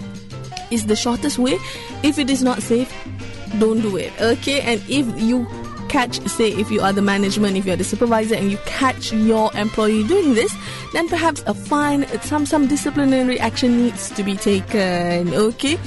is 0.72 0.86
the 0.86 0.96
shortest 0.96 1.40
way, 1.40 1.58
if 2.04 2.20
it 2.20 2.30
is 2.30 2.44
not 2.44 2.62
safe, 2.62 2.94
don't 3.58 3.82
do 3.82 3.98
it. 3.98 4.14
Okay, 4.22 4.62
and 4.62 4.82
if 4.88 5.08
you 5.20 5.48
catch, 5.90 6.22
say, 6.28 6.52
if 6.52 6.70
you 6.70 6.82
are 6.82 6.94
the 6.94 7.02
management, 7.02 7.58
if 7.58 7.66
you 7.66 7.74
are 7.74 7.76
the 7.76 7.84
supervisor, 7.84 8.36
and 8.36 8.52
you 8.52 8.58
catch 8.66 9.12
your 9.12 9.52
employee 9.56 10.04
doing 10.08 10.36
this, 10.36 10.56
then 10.94 11.10
perhaps 11.10 11.44
a 11.48 11.54
fine, 11.54 12.08
some 12.22 12.46
some 12.46 12.68
disciplinary 12.68 13.40
action 13.40 13.78
needs 13.78 14.12
to 14.12 14.24
be 14.24 14.36
taken. 14.36 15.34
Okay. 15.34 15.80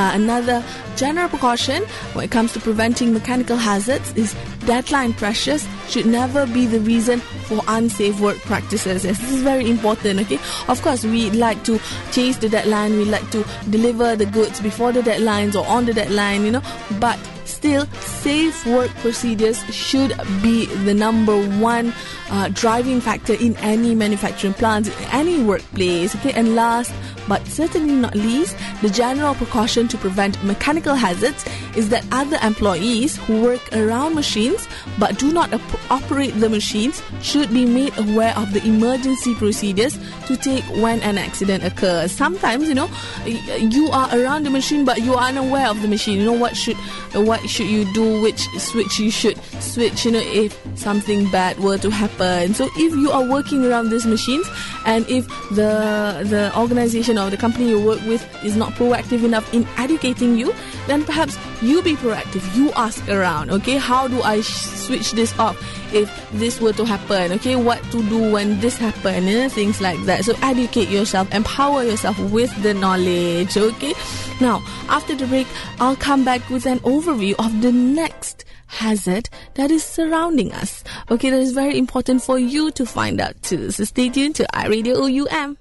Uh, 0.00 0.12
another 0.14 0.64
general 0.96 1.28
precaution 1.28 1.84
when 2.14 2.24
it 2.24 2.30
comes 2.30 2.54
to 2.54 2.58
preventing 2.58 3.12
mechanical 3.12 3.58
hazards 3.58 4.14
is 4.16 4.34
deadline 4.64 5.12
pressures 5.12 5.68
should 5.88 6.06
never 6.06 6.46
be 6.46 6.64
the 6.64 6.80
reason 6.80 7.20
for 7.20 7.60
unsafe 7.68 8.18
work 8.18 8.38
practices. 8.38 9.04
Yes, 9.04 9.18
this 9.18 9.30
is 9.30 9.42
very 9.42 9.68
important. 9.68 10.18
Okay, 10.20 10.38
of 10.68 10.80
course 10.80 11.04
we 11.04 11.28
like 11.32 11.62
to 11.64 11.78
chase 12.12 12.38
the 12.38 12.48
deadline, 12.48 12.96
we 12.96 13.04
like 13.04 13.30
to 13.32 13.44
deliver 13.68 14.16
the 14.16 14.24
goods 14.24 14.58
before 14.62 14.90
the 14.90 15.02
deadlines 15.02 15.54
or 15.54 15.66
on 15.66 15.84
the 15.84 15.92
deadline, 15.92 16.46
you 16.46 16.52
know, 16.52 16.62
but 16.98 17.18
Still, 17.50 17.84
safe 18.00 18.64
work 18.64 18.90
procedures 19.02 19.62
should 19.74 20.16
be 20.40 20.66
the 20.84 20.94
number 20.94 21.36
one 21.58 21.92
uh, 22.30 22.48
driving 22.54 23.00
factor 23.00 23.34
in 23.34 23.56
any 23.56 23.94
manufacturing 23.94 24.54
plant, 24.54 24.88
any 25.12 25.42
workplace. 25.42 26.14
Okay, 26.16 26.32
and 26.32 26.54
last 26.54 26.90
but 27.28 27.46
certainly 27.46 27.94
not 27.94 28.14
least, 28.14 28.56
the 28.82 28.90
general 28.90 29.34
precaution 29.34 29.88
to 29.88 29.98
prevent 29.98 30.42
mechanical 30.44 30.94
hazards 30.94 31.44
is 31.76 31.88
that 31.90 32.04
other 32.12 32.38
employees 32.42 33.16
who 33.16 33.42
work 33.42 33.60
around 33.72 34.14
machines 34.14 34.68
but 34.98 35.18
do 35.18 35.32
not 35.32 35.52
op- 35.52 35.90
operate 35.90 36.38
the 36.40 36.48
machines 36.48 37.02
should 37.22 37.52
be 37.52 37.64
made 37.64 37.96
aware 37.98 38.36
of 38.36 38.52
the 38.52 38.64
emergency 38.66 39.34
procedures 39.34 39.98
to 40.26 40.36
take 40.36 40.64
when 40.82 41.00
an 41.00 41.18
accident 41.18 41.64
occurs. 41.64 42.12
Sometimes, 42.12 42.68
you 42.68 42.74
know, 42.74 42.88
you 43.26 43.88
are 43.92 44.08
around 44.16 44.44
the 44.44 44.50
machine 44.50 44.84
but 44.84 45.02
you 45.02 45.14
are 45.14 45.28
unaware 45.28 45.68
of 45.68 45.80
the 45.82 45.88
machine. 45.88 46.18
You 46.18 46.24
know 46.26 46.32
what 46.32 46.56
should 46.56 46.76
what 47.14 47.40
should 47.48 47.66
you 47.66 47.90
do, 47.92 48.22
which 48.22 48.40
switch 48.58 48.98
you 48.98 49.10
should 49.10 49.36
switch, 49.60 50.04
you 50.04 50.12
know, 50.12 50.22
if 50.22 50.56
something 50.76 51.30
bad 51.30 51.58
were 51.58 51.78
to 51.78 51.90
happen. 51.90 52.54
So 52.54 52.68
if 52.76 52.94
you 52.94 53.10
are 53.10 53.24
working 53.24 53.64
around 53.64 53.90
these 53.90 54.06
machines 54.06 54.46
and 54.86 55.08
if 55.08 55.26
the 55.50 56.24
the 56.24 56.52
organization 56.56 57.18
or 57.18 57.30
the 57.30 57.36
company 57.36 57.68
you 57.68 57.84
work 57.84 58.00
with 58.06 58.22
is 58.44 58.56
not 58.56 58.72
proactive 58.72 59.24
enough 59.24 59.52
in 59.52 59.66
educating 59.76 60.36
you, 60.36 60.54
then 60.86 61.04
perhaps 61.04 61.36
you 61.62 61.82
be 61.82 61.94
proactive. 61.94 62.44
You 62.56 62.72
ask 62.72 63.08
around, 63.08 63.50
okay, 63.50 63.76
how 63.76 64.08
do 64.08 64.22
I 64.22 64.40
switch 64.40 65.12
this 65.12 65.36
off 65.38 65.56
if 65.94 66.10
this 66.32 66.60
were 66.60 66.72
to 66.74 66.84
happen? 66.84 67.32
Okay, 67.32 67.56
what 67.56 67.82
to 67.90 68.02
do 68.08 68.32
when 68.32 68.60
this 68.60 68.76
happen? 68.76 69.26
You 69.26 69.40
know, 69.40 69.48
things 69.48 69.80
like 69.80 70.00
that. 70.04 70.24
So 70.24 70.34
educate 70.42 70.88
yourself, 70.88 71.32
empower 71.34 71.84
yourself 71.84 72.18
with 72.30 72.54
the 72.62 72.74
knowledge, 72.74 73.56
okay? 73.56 73.94
Now, 74.40 74.62
after 74.88 75.14
the 75.14 75.26
break, 75.26 75.46
I'll 75.78 75.96
come 75.96 76.24
back 76.24 76.48
with 76.48 76.66
an 76.66 76.80
overview 76.80 77.34
of 77.38 77.62
the 77.62 77.72
next 77.72 78.44
hazard 78.66 79.28
that 79.54 79.70
is 79.70 79.84
surrounding 79.84 80.52
us. 80.52 80.84
Okay, 81.10 81.30
that 81.30 81.40
is 81.40 81.52
very 81.52 81.76
important 81.76 82.22
for 82.22 82.38
you 82.38 82.70
to 82.72 82.86
find 82.86 83.20
out 83.20 83.40
too. 83.42 83.70
So 83.70 83.84
stay 83.84 84.08
tuned 84.08 84.36
to 84.36 84.46
iRadio 84.54 84.96
OUM. 84.96 85.56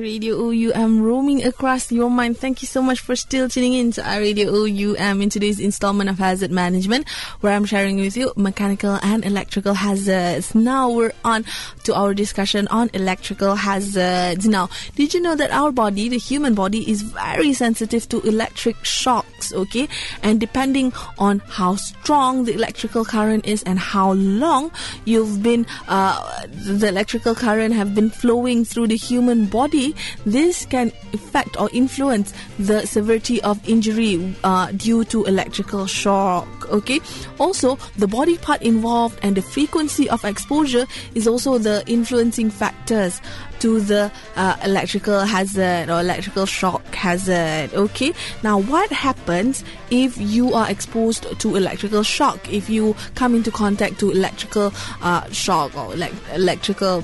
Radio 0.00 0.50
OUM 0.50 1.02
roaming 1.02 1.44
across 1.44 1.92
your 1.92 2.10
mind. 2.10 2.38
Thank 2.38 2.62
you 2.62 2.68
so 2.68 2.82
much 2.82 3.00
for 3.00 3.14
still 3.14 3.48
tuning 3.48 3.74
in 3.74 3.92
to 3.92 4.02
Radio 4.02 4.50
OUM 4.50 5.22
in 5.22 5.30
today's 5.30 5.60
installment 5.60 6.10
of 6.10 6.18
Hazard 6.18 6.50
Management, 6.50 7.08
where 7.40 7.52
I'm 7.52 7.64
sharing 7.64 8.00
with 8.00 8.16
you 8.16 8.32
mechanical 8.36 8.98
and 9.02 9.24
electrical 9.24 9.74
hazards. 9.74 10.54
Now 10.54 10.90
we're 10.90 11.12
on 11.24 11.44
to 11.84 11.94
our 11.94 12.14
discussion 12.14 12.66
on 12.68 12.90
electrical 12.92 13.54
hazards. 13.54 14.48
Now, 14.48 14.68
did 14.96 15.14
you 15.14 15.20
know 15.20 15.36
that 15.36 15.50
our 15.50 15.70
body, 15.70 16.08
the 16.08 16.18
human 16.18 16.54
body, 16.54 16.90
is 16.90 17.02
very 17.02 17.52
sensitive 17.52 18.08
to 18.08 18.20
electric 18.22 18.82
shocks? 18.84 19.52
Okay, 19.52 19.88
and 20.22 20.40
depending 20.40 20.92
on 21.18 21.40
how 21.40 21.76
strong 21.76 22.44
the 22.44 22.54
electrical 22.54 23.04
current 23.04 23.46
is 23.46 23.62
and 23.64 23.78
how 23.78 24.12
long 24.12 24.72
you've 25.04 25.42
been, 25.42 25.66
uh, 25.88 26.46
the 26.48 26.88
electrical 26.88 27.34
current 27.34 27.74
have 27.74 27.94
been 27.94 28.10
flowing 28.10 28.64
through 28.64 28.86
the 28.86 28.96
human 28.96 29.46
body 29.46 29.83
this 30.24 30.64
can 30.66 30.92
affect 31.12 31.60
or 31.60 31.68
influence 31.72 32.32
the 32.58 32.86
severity 32.86 33.42
of 33.42 33.60
injury 33.68 34.34
uh, 34.44 34.70
due 34.72 35.04
to 35.04 35.24
electrical 35.24 35.86
shock. 35.86 36.46
Okay. 36.70 37.00
Also, 37.38 37.76
the 37.96 38.06
body 38.06 38.38
part 38.38 38.62
involved 38.62 39.18
and 39.22 39.36
the 39.36 39.42
frequency 39.42 40.08
of 40.08 40.24
exposure 40.24 40.86
is 41.14 41.26
also 41.26 41.58
the 41.58 41.82
influencing 41.86 42.50
factors 42.50 43.20
to 43.60 43.80
the 43.80 44.10
uh, 44.36 44.56
electrical 44.64 45.20
hazard 45.20 45.88
or 45.88 46.00
electrical 46.00 46.46
shock 46.46 46.84
hazard. 46.94 47.72
Okay. 47.74 48.12
Now, 48.42 48.58
what 48.60 48.90
happens 48.90 49.64
if 49.90 50.16
you 50.18 50.54
are 50.54 50.70
exposed 50.70 51.26
to 51.40 51.56
electrical 51.56 52.02
shock? 52.02 52.52
If 52.52 52.68
you 52.68 52.94
come 53.14 53.34
into 53.34 53.50
contact 53.50 53.98
to 54.00 54.10
electrical 54.10 54.72
uh, 55.02 55.28
shock 55.30 55.76
or 55.76 55.94
electrical 56.32 57.02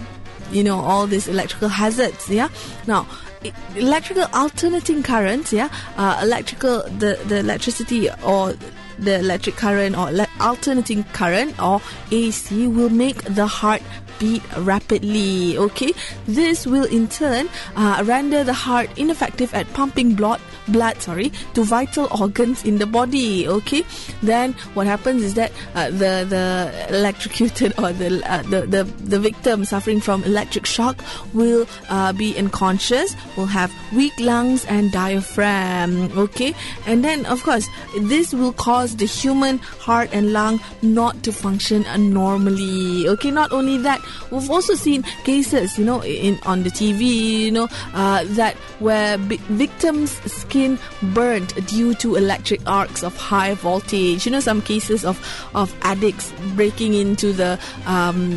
you 0.51 0.65
know 0.65 0.79
all 0.79 1.07
these 1.07 1.29
electrical 1.29 1.69
hazards 1.69 2.29
yeah 2.29 2.49
now 2.87 3.07
electrical 3.75 4.27
alternating 4.35 5.03
currents 5.03 5.53
yeah 5.53 5.69
uh, 5.97 6.21
electrical 6.23 6.83
the 6.99 7.19
the 7.27 7.39
electricity 7.39 8.09
or 8.23 8.55
the 9.01 9.19
electric 9.19 9.57
current 9.57 9.97
or 9.97 10.11
le- 10.13 10.29
alternating 10.41 11.05
current 11.13 11.59
or 11.61 11.81
AC 12.13 12.67
will 12.67 12.91
make 12.91 13.23
the 13.25 13.47
heart 13.47 13.83
beat 14.19 14.43
rapidly. 14.59 15.57
Okay, 15.57 15.93
this 16.27 16.67
will 16.67 16.85
in 16.85 17.09
turn 17.09 17.49
uh, 17.75 18.03
render 18.07 18.45
the 18.45 18.53
heart 18.53 18.91
ineffective 18.99 19.53
at 19.55 19.67
pumping 19.73 20.15
blood, 20.15 20.41
blood, 20.69 21.01
sorry, 21.03 21.33
to 21.55 21.65
vital 21.65 22.09
organs 22.19 22.65
in 22.65 22.79
the 22.79 22.87
body. 22.87 23.49
Okay, 23.49 23.85
then 24.23 24.53
what 24.75 24.87
happens 24.87 25.23
is 25.23 25.35
that 25.35 25.53
uh, 25.75 25.91
the 25.91 26.27
the 26.29 26.87
electrocuted 26.89 27.73
or 27.79 27.93
the, 27.93 28.23
uh, 28.31 28.43
the 28.43 28.67
the 28.67 28.85
the 28.85 29.19
victim 29.19 29.65
suffering 29.65 30.01
from 30.01 30.25
electric 30.25 30.67
shock 30.67 31.03
will 31.35 31.67
uh, 31.89 32.13
be 32.13 32.37
unconscious, 32.37 33.15
will 33.37 33.47
have 33.47 33.73
weak 33.93 34.13
lungs 34.19 34.65
and 34.67 34.93
diaphragm. 34.93 36.11
Okay, 36.17 36.55
and 36.87 37.05
then 37.05 37.27
of 37.27 37.43
course 37.43 37.67
this 38.01 38.33
will 38.33 38.53
cause 38.53 38.97
the 38.97 39.07
human 39.07 39.59
heart 39.59 40.11
and 40.13 40.33
lung 40.33 40.61
not 40.83 41.23
to 41.23 41.33
function 41.33 41.85
normally. 42.13 43.09
Okay, 43.09 43.31
not 43.31 43.53
only 43.53 43.79
that, 43.79 44.01
we've 44.31 44.51
also 44.51 44.75
seen 44.75 45.03
cases, 45.25 45.79
you 45.79 45.85
know, 45.85 46.03
in 46.03 46.39
on 46.45 46.63
the 46.63 46.71
TV, 46.71 47.01
you 47.47 47.51
know, 47.51 47.69
uh, 47.95 48.25
that 48.37 48.57
where 48.79 49.19
victims' 49.19 50.13
skin 50.51 50.79
burnt 51.15 51.55
due 51.67 51.95
to 51.95 52.17
electric 52.17 52.61
arcs 52.67 53.05
of 53.05 53.17
high 53.17 53.55
voltage. 53.55 54.27
You 54.27 54.33
know, 54.33 54.41
some 54.41 54.61
cases 54.61 55.05
of, 55.05 55.17
of 55.55 55.75
addicts 55.83 56.33
breaking 56.57 56.95
into 56.95 57.33
the 57.33 57.59
um, 57.87 58.33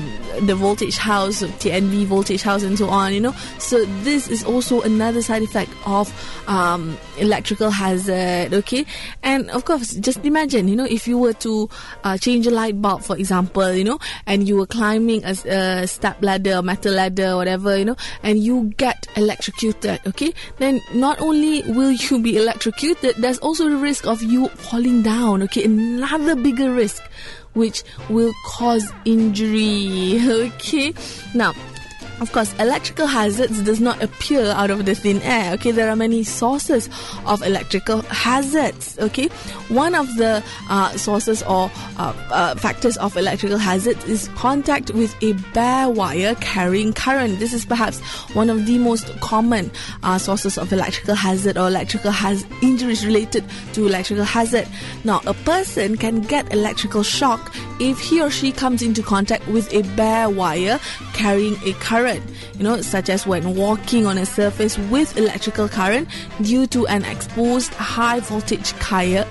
the 0.45 0.55
voltage 0.55 0.97
house, 0.97 1.41
TNB 1.41 2.05
voltage 2.05 2.43
house, 2.43 2.61
and 2.61 2.77
so 2.77 2.87
on. 2.89 3.13
You 3.13 3.21
know, 3.21 3.35
so 3.57 3.83
this 4.05 4.29
is 4.29 4.43
also 4.43 4.81
another 4.81 5.21
side 5.21 5.41
effect 5.41 5.71
of 5.85 6.13
um, 6.47 6.97
electrical 7.17 7.71
hazard. 7.71 8.53
Okay, 8.53 8.85
and 9.23 9.49
of 9.49 9.65
course, 9.65 9.93
just 9.95 10.23
imagine, 10.23 10.67
you 10.67 10.75
know, 10.75 10.85
if 10.85 11.07
you 11.07 11.17
were 11.17 11.33
to 11.33 11.67
uh, 12.03 12.17
change 12.17 12.45
a 12.45 12.51
light 12.51 12.79
bulb, 12.79 13.01
for 13.01 13.17
example, 13.17 13.73
you 13.73 13.83
know, 13.83 13.97
and 14.27 14.47
you 14.47 14.57
were 14.57 14.67
climbing 14.67 15.23
a, 15.25 15.33
a 15.49 15.87
step 15.87 16.21
ladder, 16.21 16.61
metal 16.61 16.93
ladder, 16.93 17.35
whatever, 17.37 17.75
you 17.75 17.85
know, 17.85 17.95
and 18.21 18.37
you 18.39 18.71
get 18.77 19.07
electrocuted. 19.15 19.99
Okay, 20.05 20.31
then 20.57 20.79
not 20.93 21.19
only 21.19 21.63
will 21.71 21.91
you 21.91 22.02
be 22.21 22.37
electrocuted, 22.37 23.15
there's 23.17 23.39
also 23.39 23.69
the 23.69 23.77
risk 23.77 24.05
of 24.07 24.21
you 24.21 24.47
falling 24.49 25.01
down. 25.01 25.43
Okay, 25.43 25.63
another 25.63 26.35
bigger 26.35 26.73
risk 26.73 27.01
which 27.53 27.83
will 28.09 28.33
cause 28.45 28.91
injury. 29.05 30.19
Okay, 30.23 30.93
now 31.33 31.53
of 32.19 32.31
course, 32.31 32.53
electrical 32.59 33.07
hazards 33.07 33.61
does 33.63 33.79
not 33.79 34.01
appear 34.01 34.45
out 34.45 34.69
of 34.69 34.85
the 34.85 34.95
thin 34.95 35.21
air. 35.23 35.53
Okay, 35.53 35.71
there 35.71 35.89
are 35.89 35.95
many 35.95 36.23
sources 36.23 36.89
of 37.25 37.41
electrical 37.41 38.01
hazards. 38.03 38.97
Okay, 38.99 39.27
one 39.69 39.95
of 39.95 40.07
the 40.17 40.43
uh, 40.69 40.89
sources 40.91 41.43
or 41.43 41.71
uh, 41.97 42.13
uh, 42.31 42.55
factors 42.55 42.97
of 42.97 43.17
electrical 43.17 43.57
hazards 43.57 44.03
is 44.05 44.29
contact 44.35 44.91
with 44.91 45.15
a 45.23 45.33
bare 45.53 45.89
wire 45.89 46.35
carrying 46.35 46.93
current. 46.93 47.39
This 47.39 47.53
is 47.53 47.65
perhaps 47.65 47.99
one 48.33 48.49
of 48.49 48.65
the 48.65 48.77
most 48.77 49.07
common 49.19 49.71
uh, 50.03 50.17
sources 50.17 50.57
of 50.57 50.71
electrical 50.71 51.15
hazard 51.15 51.57
or 51.57 51.67
electrical 51.67 52.13
injuries 52.61 53.05
related 53.05 53.43
to 53.73 53.87
electrical 53.87 54.23
hazard. 54.23 54.67
Now, 55.03 55.21
a 55.25 55.33
person 55.33 55.97
can 55.97 56.21
get 56.21 56.51
electrical 56.53 57.03
shock 57.03 57.53
if 57.79 57.99
he 57.99 58.21
or 58.21 58.29
she 58.29 58.51
comes 58.51 58.81
into 58.81 59.01
contact 59.01 59.47
with 59.47 59.73
a 59.73 59.81
bare 59.95 60.29
wire 60.29 60.79
carrying 61.13 61.55
a 61.65 61.73
current 61.73 62.02
current, 62.03 62.23
you 62.57 62.63
know, 62.63 62.81
such 62.81 63.09
as 63.09 63.25
when 63.25 63.55
walking 63.55 64.05
on 64.05 64.17
a 64.17 64.25
surface 64.25 64.77
with 64.91 65.15
electrical 65.15 65.69
current 65.69 66.07
due 66.41 66.67
to 66.67 66.85
an 66.87 67.05
exposed 67.05 67.73
high 67.75 68.19
voltage 68.19 68.73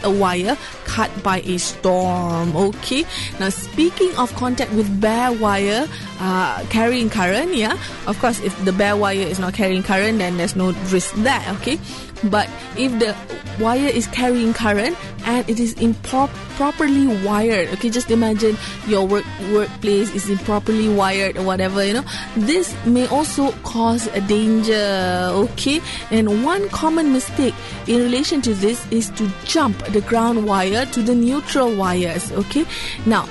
wire 0.04 0.56
cut 0.84 1.10
by 1.22 1.40
a 1.44 1.58
storm. 1.58 2.56
Okay, 2.56 3.04
now 3.38 3.50
speaking 3.50 4.10
of 4.16 4.32
contact 4.36 4.72
with 4.72 4.88
bare 5.00 5.32
wire 5.32 5.86
uh, 6.18 6.64
carrying 6.70 7.10
current, 7.10 7.54
yeah, 7.54 7.76
of 8.06 8.18
course, 8.20 8.40
if 8.40 8.56
the 8.64 8.72
bare 8.72 8.96
wire 8.96 9.18
is 9.18 9.38
not 9.38 9.52
carrying 9.52 9.82
current, 9.82 10.18
then 10.18 10.38
there's 10.38 10.56
no 10.56 10.72
risk 10.88 11.12
there. 11.16 11.44
Okay, 11.60 11.78
but 12.24 12.48
if 12.76 12.92
the 12.98 13.16
wire 13.62 13.88
is 13.88 14.06
carrying 14.08 14.52
current 14.52 14.96
and 15.26 15.48
it 15.48 15.60
is 15.60 15.74
improperly 15.74 17.06
wired, 17.24 17.68
okay, 17.70 17.90
just 17.90 18.10
imagine 18.10 18.56
your 18.86 19.06
work 19.06 19.24
workplace 19.52 20.14
is 20.14 20.28
improperly 20.30 20.88
wired 20.88 21.36
or 21.36 21.42
whatever, 21.42 21.84
you 21.84 21.94
know, 21.94 22.04
this 22.36 22.74
may 22.86 23.06
also 23.08 23.52
cause 23.62 24.06
a 24.08 24.20
danger, 24.22 25.28
okay. 25.32 25.80
And 26.10 26.44
one 26.44 26.68
common 26.70 27.12
mistake 27.12 27.54
in 27.86 27.98
relation 27.98 28.40
to 28.42 28.54
this 28.54 28.84
is 28.90 29.10
to 29.10 29.30
jump 29.44 29.78
the 29.86 30.00
ground 30.02 30.46
wire 30.46 30.86
to 30.86 31.02
the 31.02 31.14
neutral 31.14 31.74
wires, 31.74 32.32
okay. 32.32 32.64
Now 33.06 33.28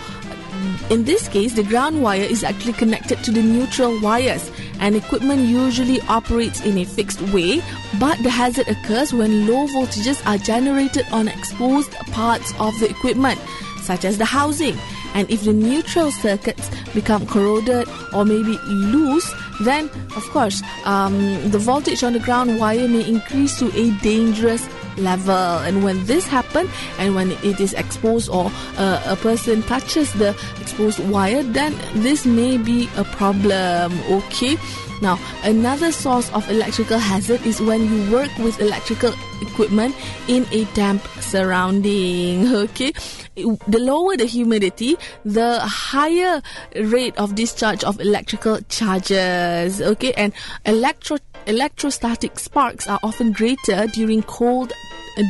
in 0.90 1.06
this 1.06 1.28
case, 1.28 1.54
the 1.54 1.64
ground 1.64 2.04
wire 2.04 2.22
is 2.24 2.44
actually 2.44 2.74
connected 2.74 3.24
to 3.24 3.32
the 3.32 3.42
neutral 3.42 4.00
wires, 4.02 4.52
and 4.82 4.96
equipment 4.96 5.42
usually 5.42 6.02
operates 6.10 6.60
in 6.66 6.78
a 6.80 6.84
fixed 6.84 7.22
way, 7.34 7.62
but 8.00 8.22
the 8.24 8.30
hazard 8.30 8.68
occurs 8.68 9.14
when 9.14 9.48
low 9.48 9.68
voltages 9.68 10.26
are 10.26 10.38
generated 10.38 11.06
on 11.12 11.28
exposed 11.28 11.92
parts 12.12 12.52
of 12.60 12.78
the 12.80 12.90
equipment, 12.90 13.40
such 13.84 14.04
as 14.04 14.18
the 14.18 14.26
housing. 14.26 14.76
And 15.14 15.30
if 15.30 15.44
the 15.44 15.54
neutral 15.54 16.12
circuits 16.12 16.70
become 16.94 17.28
corroded 17.28 17.88
or 18.14 18.26
maybe 18.26 18.58
loose, 18.66 19.32
then 19.62 19.86
of 20.16 20.24
course 20.32 20.62
um, 20.86 21.52
the 21.52 21.60
voltage 21.60 22.04
on 22.04 22.14
the 22.14 22.20
ground 22.20 22.60
wire 22.60 22.88
may 22.88 23.08
increase 23.08 23.60
to 23.60 23.68
a 23.78 23.92
dangerous 24.02 24.68
level. 24.98 25.60
And 25.66 25.84
when 25.84 26.06
this 26.06 26.28
happens 26.28 26.70
and 26.98 27.16
when 27.16 27.32
it 27.32 27.60
is 27.60 27.74
exposed 27.74 28.30
or 28.30 28.52
uh, 28.78 29.02
a 29.06 29.16
person 29.16 29.64
touches 29.64 30.14
the 30.14 30.36
exposed 30.60 31.00
wire 31.10 31.44
then 31.44 31.76
this 31.96 32.26
may 32.26 32.58
be 32.58 32.90
a 32.98 33.04
problem. 33.04 34.00
Okay? 34.12 34.58
Now 35.02 35.20
another 35.44 35.92
source 35.92 36.32
of 36.32 36.48
electrical 36.50 37.00
hazard 37.00 37.42
is 37.46 37.60
when 37.60 37.82
you 37.90 38.12
work 38.12 38.30
with 38.38 38.60
electrical 38.62 39.14
equipment 39.42 39.96
in 40.28 40.46
a 40.52 40.66
damp 40.74 41.06
surrounding. 41.20 42.48
Okay? 42.72 42.94
The 43.36 43.80
lower 43.80 44.16
the 44.16 44.26
humidity 44.26 44.96
the 45.26 45.60
higher 45.60 46.42
rate 46.76 47.18
of 47.18 47.34
discharge 47.34 47.84
of 47.84 48.00
electrical 48.00 48.60
charges. 48.70 49.82
Okay? 49.82 50.14
And 50.14 50.34
electro 50.66 51.18
electrostatic 51.46 52.40
sparks 52.40 52.88
are 52.88 53.00
often 53.04 53.32
greater 53.32 53.88
during 53.88 54.24
cold 54.24 54.74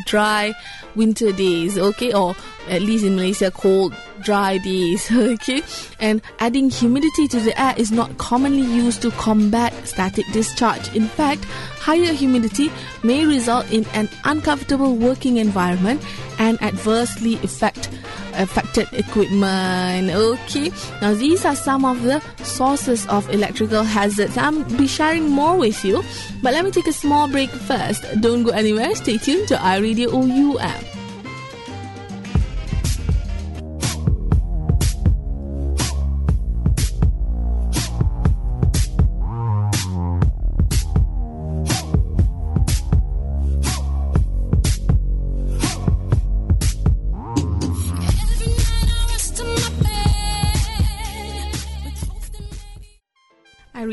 dry 0.06 0.54
winter 0.96 1.32
days 1.32 1.78
okay? 1.78 2.14
Or 2.14 2.36
at 2.68 2.82
least 2.82 3.06
in 3.06 3.16
Malaysia 3.16 3.52
cold 3.52 3.94
dry 4.22 4.58
days 4.58 5.12
okay? 5.12 5.62
And 6.00 6.22
adding 6.40 6.70
humidity 6.70 7.28
to 7.30 7.40
the 7.40 7.60
air 7.60 7.74
is 7.78 7.92
not 7.92 8.18
commonly 8.18 8.62
used 8.62 9.02
to 9.04 9.12
combat 9.12 9.74
static 9.88 10.26
discharge. 10.32 10.94
In 10.96 11.08
fact 11.08 11.46
higher 11.80 12.14
humidity 12.14 12.72
may 13.04 13.26
result 13.26 13.72
in 13.72 13.86
an 13.94 14.10
uncomfortable 14.24 14.96
working 14.96 15.38
environment 15.38 16.02
and 16.38 16.62
adversely 16.62 17.36
affect 17.36 17.90
Uh, 18.32 18.44
affected 18.44 18.88
equipment. 18.94 20.10
Okay, 20.10 20.72
now 21.02 21.14
these 21.14 21.46
are 21.46 21.56
some 21.56 21.86
of 21.86 22.02
the 22.04 22.22
sources 22.44 23.08
of 23.08 23.30
electrical 23.30 23.84
hazards. 23.84 24.38
I'll 24.38 24.64
be 24.78 24.88
sharing 24.88 25.30
more 25.30 25.58
with 25.58 25.84
you, 25.86 26.04
but 26.42 26.54
let 26.54 26.66
me 26.66 26.72
take 26.72 26.88
a 26.88 26.94
small 26.94 27.28
break 27.28 27.50
first. 27.50 28.04
Don't 28.22 28.44
go 28.44 28.52
anywhere. 28.52 28.94
Stay 28.96 29.18
tuned 29.18 29.48
to 29.50 29.56
iRadio 29.56 30.12
OU 30.14 30.60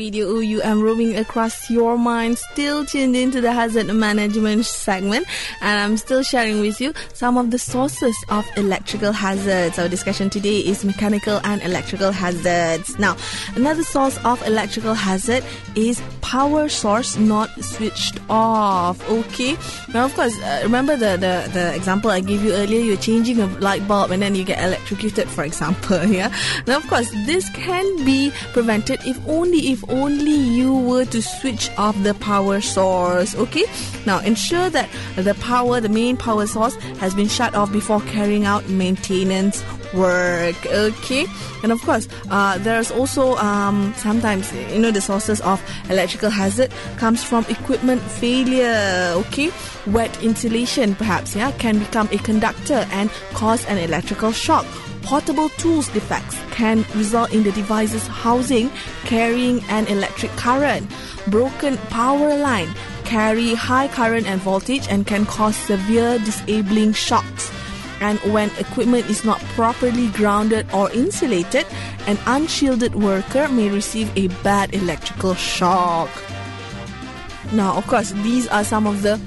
Radio 0.09 0.39
OUM 0.39 0.81
roaming 0.81 1.15
across 1.17 1.69
your 1.69 1.95
mind, 1.95 2.39
still 2.39 2.83
tuned 2.83 3.15
into 3.15 3.41
the 3.41 3.51
hazard 3.51 3.93
management 3.93 4.65
segment, 4.65 5.27
and 5.61 5.79
I'm 5.79 5.97
still 5.97 6.23
sharing 6.23 6.61
with 6.61 6.81
you 6.81 6.95
some 7.13 7.37
of 7.37 7.51
the 7.51 7.59
sources 7.59 8.17
of 8.29 8.43
electrical 8.57 9.11
hazards. 9.11 9.77
Our 9.77 9.87
discussion 9.87 10.31
today 10.31 10.61
is 10.61 10.83
mechanical 10.83 11.39
and 11.43 11.61
electrical 11.61 12.11
hazards. 12.11 12.97
Now, 12.97 13.17
another 13.55 13.83
source 13.83 14.17
of 14.25 14.41
electrical 14.47 14.95
hazard 14.95 15.43
is 15.75 16.01
power 16.21 16.69
source 16.69 17.17
not 17.17 17.49
switched 17.63 18.19
off. 18.29 18.97
Okay. 19.09 19.57
Now, 19.93 20.05
of 20.05 20.13
course, 20.15 20.35
uh, 20.41 20.61
remember 20.63 20.95
the, 20.95 21.17
the 21.17 21.49
the 21.53 21.75
example 21.75 22.09
I 22.09 22.19
gave 22.19 22.43
you 22.43 22.53
earlier. 22.53 22.79
You're 22.79 22.97
changing 22.97 23.39
a 23.39 23.47
light 23.59 23.87
bulb 23.87 24.09
and 24.11 24.21
then 24.21 24.33
you 24.33 24.43
get 24.43 24.63
electrocuted, 24.63 25.27
for 25.29 25.43
example. 25.43 25.99
Yeah. 26.09 26.33
Now, 26.65 26.77
of 26.77 26.87
course, 26.87 27.11
this 27.27 27.49
can 27.49 27.85
be 28.03 28.31
prevented 28.53 28.99
if 29.05 29.17
only 29.27 29.71
if 29.71 29.83
only 30.03 30.31
you 30.31 30.73
were 30.73 31.05
to 31.05 31.21
switch 31.21 31.69
off 31.77 32.01
the 32.03 32.13
power 32.15 32.61
source. 32.61 33.35
Okay. 33.35 33.65
Now, 34.05 34.19
ensure 34.19 34.69
that 34.69 34.89
the 35.15 35.35
power, 35.35 35.79
the 35.79 35.89
main 35.89 36.17
power 36.17 36.47
source, 36.47 36.75
has 36.99 37.13
been 37.13 37.27
shut 37.27 37.55
off 37.55 37.71
before 37.71 38.01
carrying 38.01 38.45
out 38.45 38.67
maintenance 38.69 39.63
work. 39.93 40.65
Okay, 40.65 41.25
and 41.63 41.71
of 41.71 41.81
course, 41.81 42.07
uh, 42.29 42.57
there's 42.59 42.91
also 42.91 43.35
um, 43.37 43.93
sometimes 43.97 44.51
you 44.53 44.79
know 44.79 44.91
the 44.91 45.01
sources 45.01 45.41
of 45.41 45.61
electrical 45.89 46.29
hazard 46.29 46.71
comes 46.97 47.23
from 47.23 47.45
equipment 47.49 48.01
failure. 48.01 49.13
Okay, 49.27 49.51
wet 49.87 50.11
insulation 50.23 50.95
perhaps 50.95 51.35
yeah 51.35 51.51
can 51.53 51.79
become 51.79 52.07
a 52.11 52.17
conductor 52.19 52.85
and 52.91 53.09
cause 53.33 53.65
an 53.65 53.77
electrical 53.77 54.31
shock. 54.31 54.65
Portable 55.09 55.49
tools 55.57 55.87
defects 55.87 56.37
can 56.51 56.85
result 56.93 57.33
in 57.33 57.41
the 57.41 57.51
device's 57.53 58.05
housing 58.05 58.69
carrying 59.05 59.59
an 59.63 59.87
electric 59.87 60.29
current. 60.33 60.87
Broken 61.29 61.77
power 61.89 62.37
line 62.37 62.69
carry 63.05 63.55
high 63.55 63.87
current 63.87 64.27
and 64.27 64.39
voltage 64.39 64.87
and 64.87 65.07
can 65.07 65.25
cause 65.25 65.55
severe 65.55 66.19
disabling 66.19 66.93
shocks 66.93 67.51
and 68.01 68.19
when 68.31 68.51
equipment 68.59 69.09
is 69.09 69.25
not 69.25 69.39
properly 69.57 70.09
grounded 70.09 70.67
or 70.73 70.91
insulated, 70.91 71.65
an 72.05 72.19
unshielded 72.27 72.93
worker 72.93 73.47
may 73.49 73.67
receive 73.69 74.15
a 74.15 74.27
bad 74.43 74.75
electrical 74.75 75.33
shock. 75.33 76.09
Now, 77.51 77.75
of 77.75 77.87
course, 77.87 78.11
these 78.21 78.47
are 78.47 78.63
some 78.63 78.85
of 78.85 79.01
the 79.01 79.19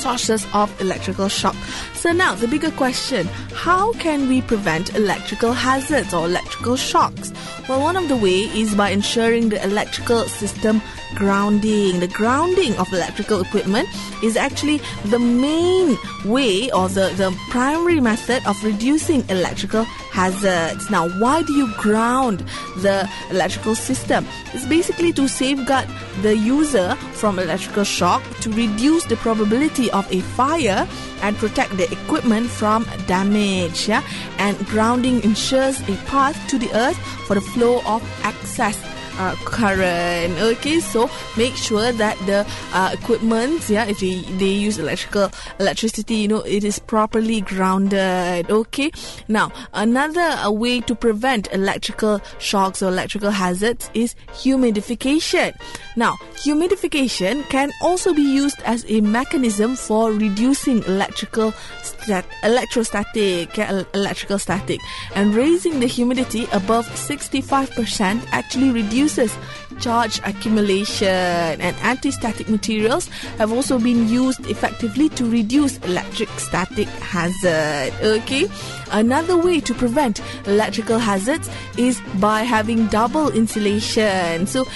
sources 0.00 0.46
of 0.54 0.68
electrical 0.80 1.28
shock. 1.28 1.56
So 1.94 2.12
now 2.12 2.34
the 2.34 2.48
bigger 2.48 2.70
question, 2.70 3.26
how 3.54 3.92
can 3.94 4.28
we 4.28 4.40
prevent 4.42 4.94
electrical 4.94 5.52
hazards 5.52 6.14
or 6.14 6.24
electrical 6.24 6.76
shocks? 6.76 7.32
Well, 7.70 7.82
one 7.82 7.96
of 7.96 8.08
the 8.08 8.16
way 8.16 8.50
is 8.50 8.74
by 8.74 8.90
ensuring 8.90 9.50
the 9.50 9.62
electrical 9.62 10.24
system 10.24 10.82
grounding. 11.14 12.00
The 12.00 12.08
grounding 12.08 12.76
of 12.78 12.92
electrical 12.92 13.40
equipment 13.40 13.88
is 14.24 14.36
actually 14.36 14.80
the 15.04 15.20
main 15.20 15.96
way 16.24 16.68
or 16.72 16.88
the, 16.88 17.14
the 17.16 17.32
primary 17.48 18.00
method 18.00 18.44
of 18.44 18.60
reducing 18.64 19.22
electrical 19.30 19.84
hazards. 19.84 20.90
Now, 20.90 21.08
why 21.20 21.42
do 21.42 21.52
you 21.52 21.72
ground 21.76 22.44
the 22.78 23.08
electrical 23.30 23.76
system? 23.76 24.26
It's 24.52 24.66
basically 24.66 25.12
to 25.12 25.28
safeguard 25.28 25.86
the 26.22 26.36
user 26.36 26.96
from 27.12 27.38
electrical 27.38 27.84
shock, 27.84 28.22
to 28.40 28.50
reduce 28.50 29.04
the 29.04 29.16
probability 29.16 29.92
of 29.92 30.10
a 30.12 30.20
fire, 30.20 30.88
and 31.22 31.36
protect 31.36 31.76
the 31.76 31.90
equipment 31.92 32.50
from 32.50 32.84
damage. 33.06 33.88
Yeah? 33.88 34.02
And 34.38 34.58
grounding 34.66 35.22
ensures 35.22 35.80
a 35.88 35.96
path 36.06 36.36
to 36.48 36.58
the 36.58 36.74
earth 36.74 36.96
for 37.26 37.34
the 37.34 37.40
flow 37.60 37.82
of 37.84 38.02
excess 38.24 38.99
uh, 39.20 39.36
current. 39.44 40.32
Okay, 40.40 40.80
so 40.80 41.10
make 41.36 41.54
sure 41.54 41.92
that 41.92 42.16
the 42.24 42.46
uh, 42.72 42.90
equipment, 42.92 43.68
yeah, 43.68 43.84
if 43.84 44.00
they, 44.00 44.20
they 44.40 44.48
use 44.48 44.78
electrical 44.78 45.30
electricity, 45.58 46.14
you 46.24 46.28
know, 46.28 46.40
it 46.40 46.64
is 46.64 46.78
properly 46.78 47.42
grounded. 47.42 48.50
Okay, 48.50 48.90
now 49.28 49.52
another 49.74 50.20
uh, 50.20 50.50
way 50.50 50.80
to 50.80 50.94
prevent 50.94 51.52
electrical 51.52 52.20
shocks 52.38 52.82
or 52.82 52.88
electrical 52.88 53.30
hazards 53.30 53.90
is 53.92 54.14
humidification. 54.32 55.52
Now, 55.96 56.16
humidification 56.36 57.46
can 57.50 57.70
also 57.82 58.14
be 58.14 58.22
used 58.22 58.60
as 58.64 58.86
a 58.88 59.02
mechanism 59.02 59.76
for 59.76 60.12
reducing 60.12 60.82
electrical 60.84 61.52
stat- 61.82 62.24
electrostatic 62.42 63.58
electrical 63.58 64.38
static 64.38 64.80
and 65.14 65.34
raising 65.34 65.80
the 65.80 65.86
humidity 65.86 66.46
above 66.52 66.86
65% 66.86 68.24
actually 68.32 68.70
reduces 68.70 69.09
Entonces, 69.10 69.32
charge 69.78 70.20
accumulation 70.24 71.08
and 71.08 71.76
anti-static 71.82 72.48
materials 72.48 73.08
have 73.38 73.52
also 73.52 73.78
been 73.78 74.08
used 74.08 74.46
effectively 74.46 75.08
to 75.10 75.30
reduce 75.30 75.78
electric 75.78 76.28
static 76.38 76.88
hazard. 76.88 77.92
Okay 78.02 78.48
another 78.92 79.36
way 79.36 79.60
to 79.60 79.74
prevent 79.74 80.20
electrical 80.46 80.98
hazards 80.98 81.48
is 81.76 82.00
by 82.18 82.42
having 82.42 82.86
double 82.88 83.30
insulation. 83.30 84.46
So 84.46 84.66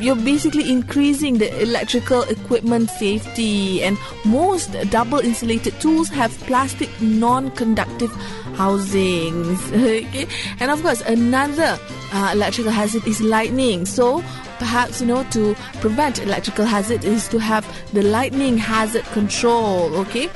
you're 0.00 0.16
basically 0.16 0.70
increasing 0.70 1.38
the 1.38 1.62
electrical 1.62 2.22
equipment 2.22 2.90
safety 2.90 3.82
and 3.82 3.98
most 4.24 4.72
double 4.90 5.18
insulated 5.18 5.78
tools 5.80 6.08
have 6.08 6.36
plastic 6.40 6.90
non-conductive 7.00 8.12
housings. 8.54 9.60
Okay 9.90 10.26
and 10.60 10.70
of 10.70 10.82
course 10.82 11.00
another 11.02 11.78
uh, 12.12 12.30
electrical 12.32 12.72
hazard 12.72 13.06
is 13.06 13.20
lightning. 13.20 13.86
So 13.86 14.22
perhaps 14.60 15.00
you 15.00 15.06
know 15.06 15.24
to 15.30 15.54
prevent 15.80 16.20
electrical 16.20 16.64
hazard 16.64 17.02
is 17.04 17.26
to 17.28 17.38
have 17.38 17.64
the 17.94 18.02
lightning 18.02 18.56
hazard 18.56 19.04
control 19.06 19.96
okay 19.96 20.28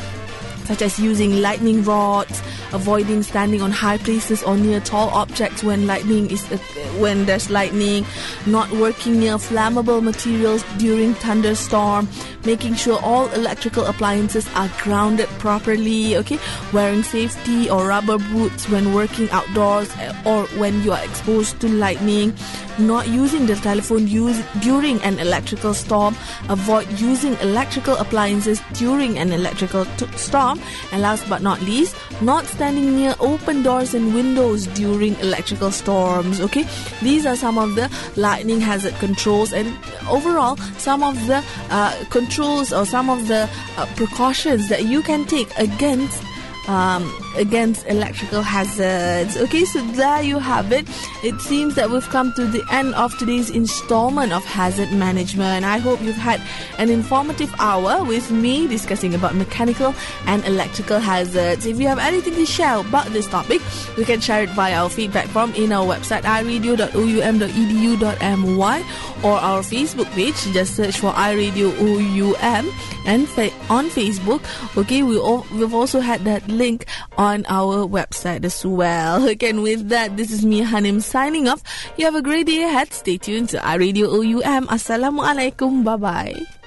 such 0.65 0.83
as 0.83 0.99
using 0.99 1.41
lightning 1.41 1.83
rods, 1.85 2.43
avoiding 2.73 3.23
standing 3.23 3.63
on 3.63 3.71
high 3.71 3.99
places 3.99 4.43
or 4.43 4.57
near 4.57 4.81
tall 4.81 5.11
objects 5.11 5.63
when 5.63 5.87
lightning 5.87 6.31
is 6.31 6.51
uh, 6.51 6.57
when 6.99 7.25
there's 7.27 7.51
lightning, 7.51 8.05
not 8.47 8.71
working 8.73 9.19
near 9.19 9.35
flammable 9.35 10.03
materials 10.03 10.65
during 10.79 11.15
thunderstorm, 11.15 12.09
making 12.45 12.75
sure 12.75 12.99
all 13.03 13.29
electrical 13.33 13.85
appliances 13.87 14.49
are 14.55 14.71
grounded 14.83 15.29
properly, 15.39 16.17
okay? 16.17 16.39
Wearing 16.73 17.03
safety 17.03 17.71
or 17.71 17.89
rubber 17.89 18.19
boots 18.19 18.69
when 18.69 18.95
working 18.95 19.31
outdoors 19.31 19.91
uh, 19.97 20.15
or 20.25 20.45
when 20.59 20.83
you 20.83 20.93
are 20.93 21.05
exposed 21.05 21.61
to 21.61 21.69
lightning, 21.69 22.35
not 22.79 23.09
using 23.09 23.47
the 23.47 23.55
telephone 23.57 24.09
use 24.09 24.43
during 24.61 25.01
an 25.03 25.19
electrical 25.19 25.75
storm, 25.75 26.17
avoid 26.49 26.89
using 26.99 27.35
electrical 27.41 27.97
appliances 27.97 28.61
during 28.73 29.19
an 29.19 29.33
electrical 29.33 29.85
t- 29.97 30.07
storm, 30.17 30.54
and 30.93 31.03
last 31.03 31.29
but 31.29 31.43
not 31.43 31.61
least, 31.63 31.97
not 32.21 32.45
standing 32.47 32.97
near 32.97 33.15
open 33.21 33.63
doors 33.63 33.95
and 33.95 34.15
windows 34.15 34.67
during 34.69 35.15
electrical 35.17 35.71
storms. 35.71 36.41
Okay, 36.41 36.67
these 37.03 37.27
are 37.27 37.37
some 37.37 37.59
of 37.59 37.75
the 37.75 37.91
lightning 38.17 38.61
hazard 38.61 38.95
controls, 38.95 39.53
and 39.53 39.73
overall, 40.09 40.57
some 40.79 41.03
of 41.03 41.15
the 41.27 41.45
uh, 41.71 42.05
controls 42.11 42.73
or 42.73 42.85
some 42.87 43.11
of 43.11 43.29
the 43.29 43.49
uh, 43.77 43.87
precautions 43.97 44.69
that 44.69 44.85
you 44.85 45.03
can 45.03 45.25
take 45.25 45.49
against 45.59 46.23
um, 46.69 47.11
against 47.37 47.85
electrical 47.87 48.43
hazards. 48.43 49.37
Okay, 49.37 49.65
so 49.65 49.81
there 49.93 50.23
you 50.23 50.39
have 50.39 50.71
it. 50.73 50.87
It 51.23 51.41
seems 51.41 51.75
that 51.75 51.91
we've 51.91 52.09
come 52.11 52.33
to 52.35 52.45
the 52.45 52.63
end 52.71 52.95
of 52.95 53.17
today's 53.19 53.51
installment 53.51 54.33
of 54.33 54.45
hazard 54.45 54.93
management. 54.93 55.65
I 55.65 55.79
hope 55.79 56.01
you've 56.03 56.17
had 56.17 56.41
an 56.79 56.91
informative 56.91 57.53
hour 57.59 58.05
with 58.05 58.31
me 58.31 58.67
discussing 58.67 59.15
about 59.15 59.35
mechanical 59.35 59.95
and 60.27 60.45
electrical 60.45 60.99
hazards. 60.99 61.65
If 61.67 61.81
you 61.81 61.89
have 61.89 61.99
anything 61.99 62.35
to 62.35 62.45
share 62.47 62.79
about 62.79 63.07
this 63.09 63.27
topic, 63.27 63.61
you 63.97 64.05
can 64.05 64.21
share 64.21 64.43
it 64.45 64.51
via 64.51 64.83
our 64.83 64.89
feedback 64.91 65.27
form 65.29 65.53
in 65.55 65.73
our 65.73 65.87
website 65.87 66.23
iradio.oum.edu.my 66.23 68.79
or 69.23 69.33
our 69.33 69.63
Facebook 69.63 70.11
page. 70.13 70.35
Just 70.53 70.75
search 70.77 70.99
for 70.99 71.13
iRadio 71.13 71.73
OUM 71.79 72.71
and 73.07 73.29
fa- 73.29 73.53
on 73.69 73.89
Facebook. 73.91 74.43
Okay, 74.77 75.03
we 75.03 75.19
all, 75.19 75.47
we've 75.53 75.75
also 75.75 76.01
had 76.01 76.25
that 76.25 76.47
link 76.55 76.87
on 77.19 77.45
our 77.49 77.87
website 77.87 78.45
as 78.45 78.65
well. 78.65 79.29
Again, 79.35 79.61
with 79.63 79.89
that, 79.91 80.17
this 80.17 80.31
is 80.31 80.45
me 80.47 80.63
Hanim 80.63 81.03
signing 81.03 81.49
off. 81.49 81.63
You 81.99 82.07
have 82.07 82.15
a 82.15 82.23
great 82.23 82.47
day 82.47 82.63
ahead. 82.63 82.93
Stay 82.93 83.19
tuned 83.19 83.51
to 83.51 83.59
iRadio 83.59 84.09
OUM. 84.09 84.69
Assalamualaikum. 84.69 85.85
Bye 85.85 85.97
bye. 85.97 86.64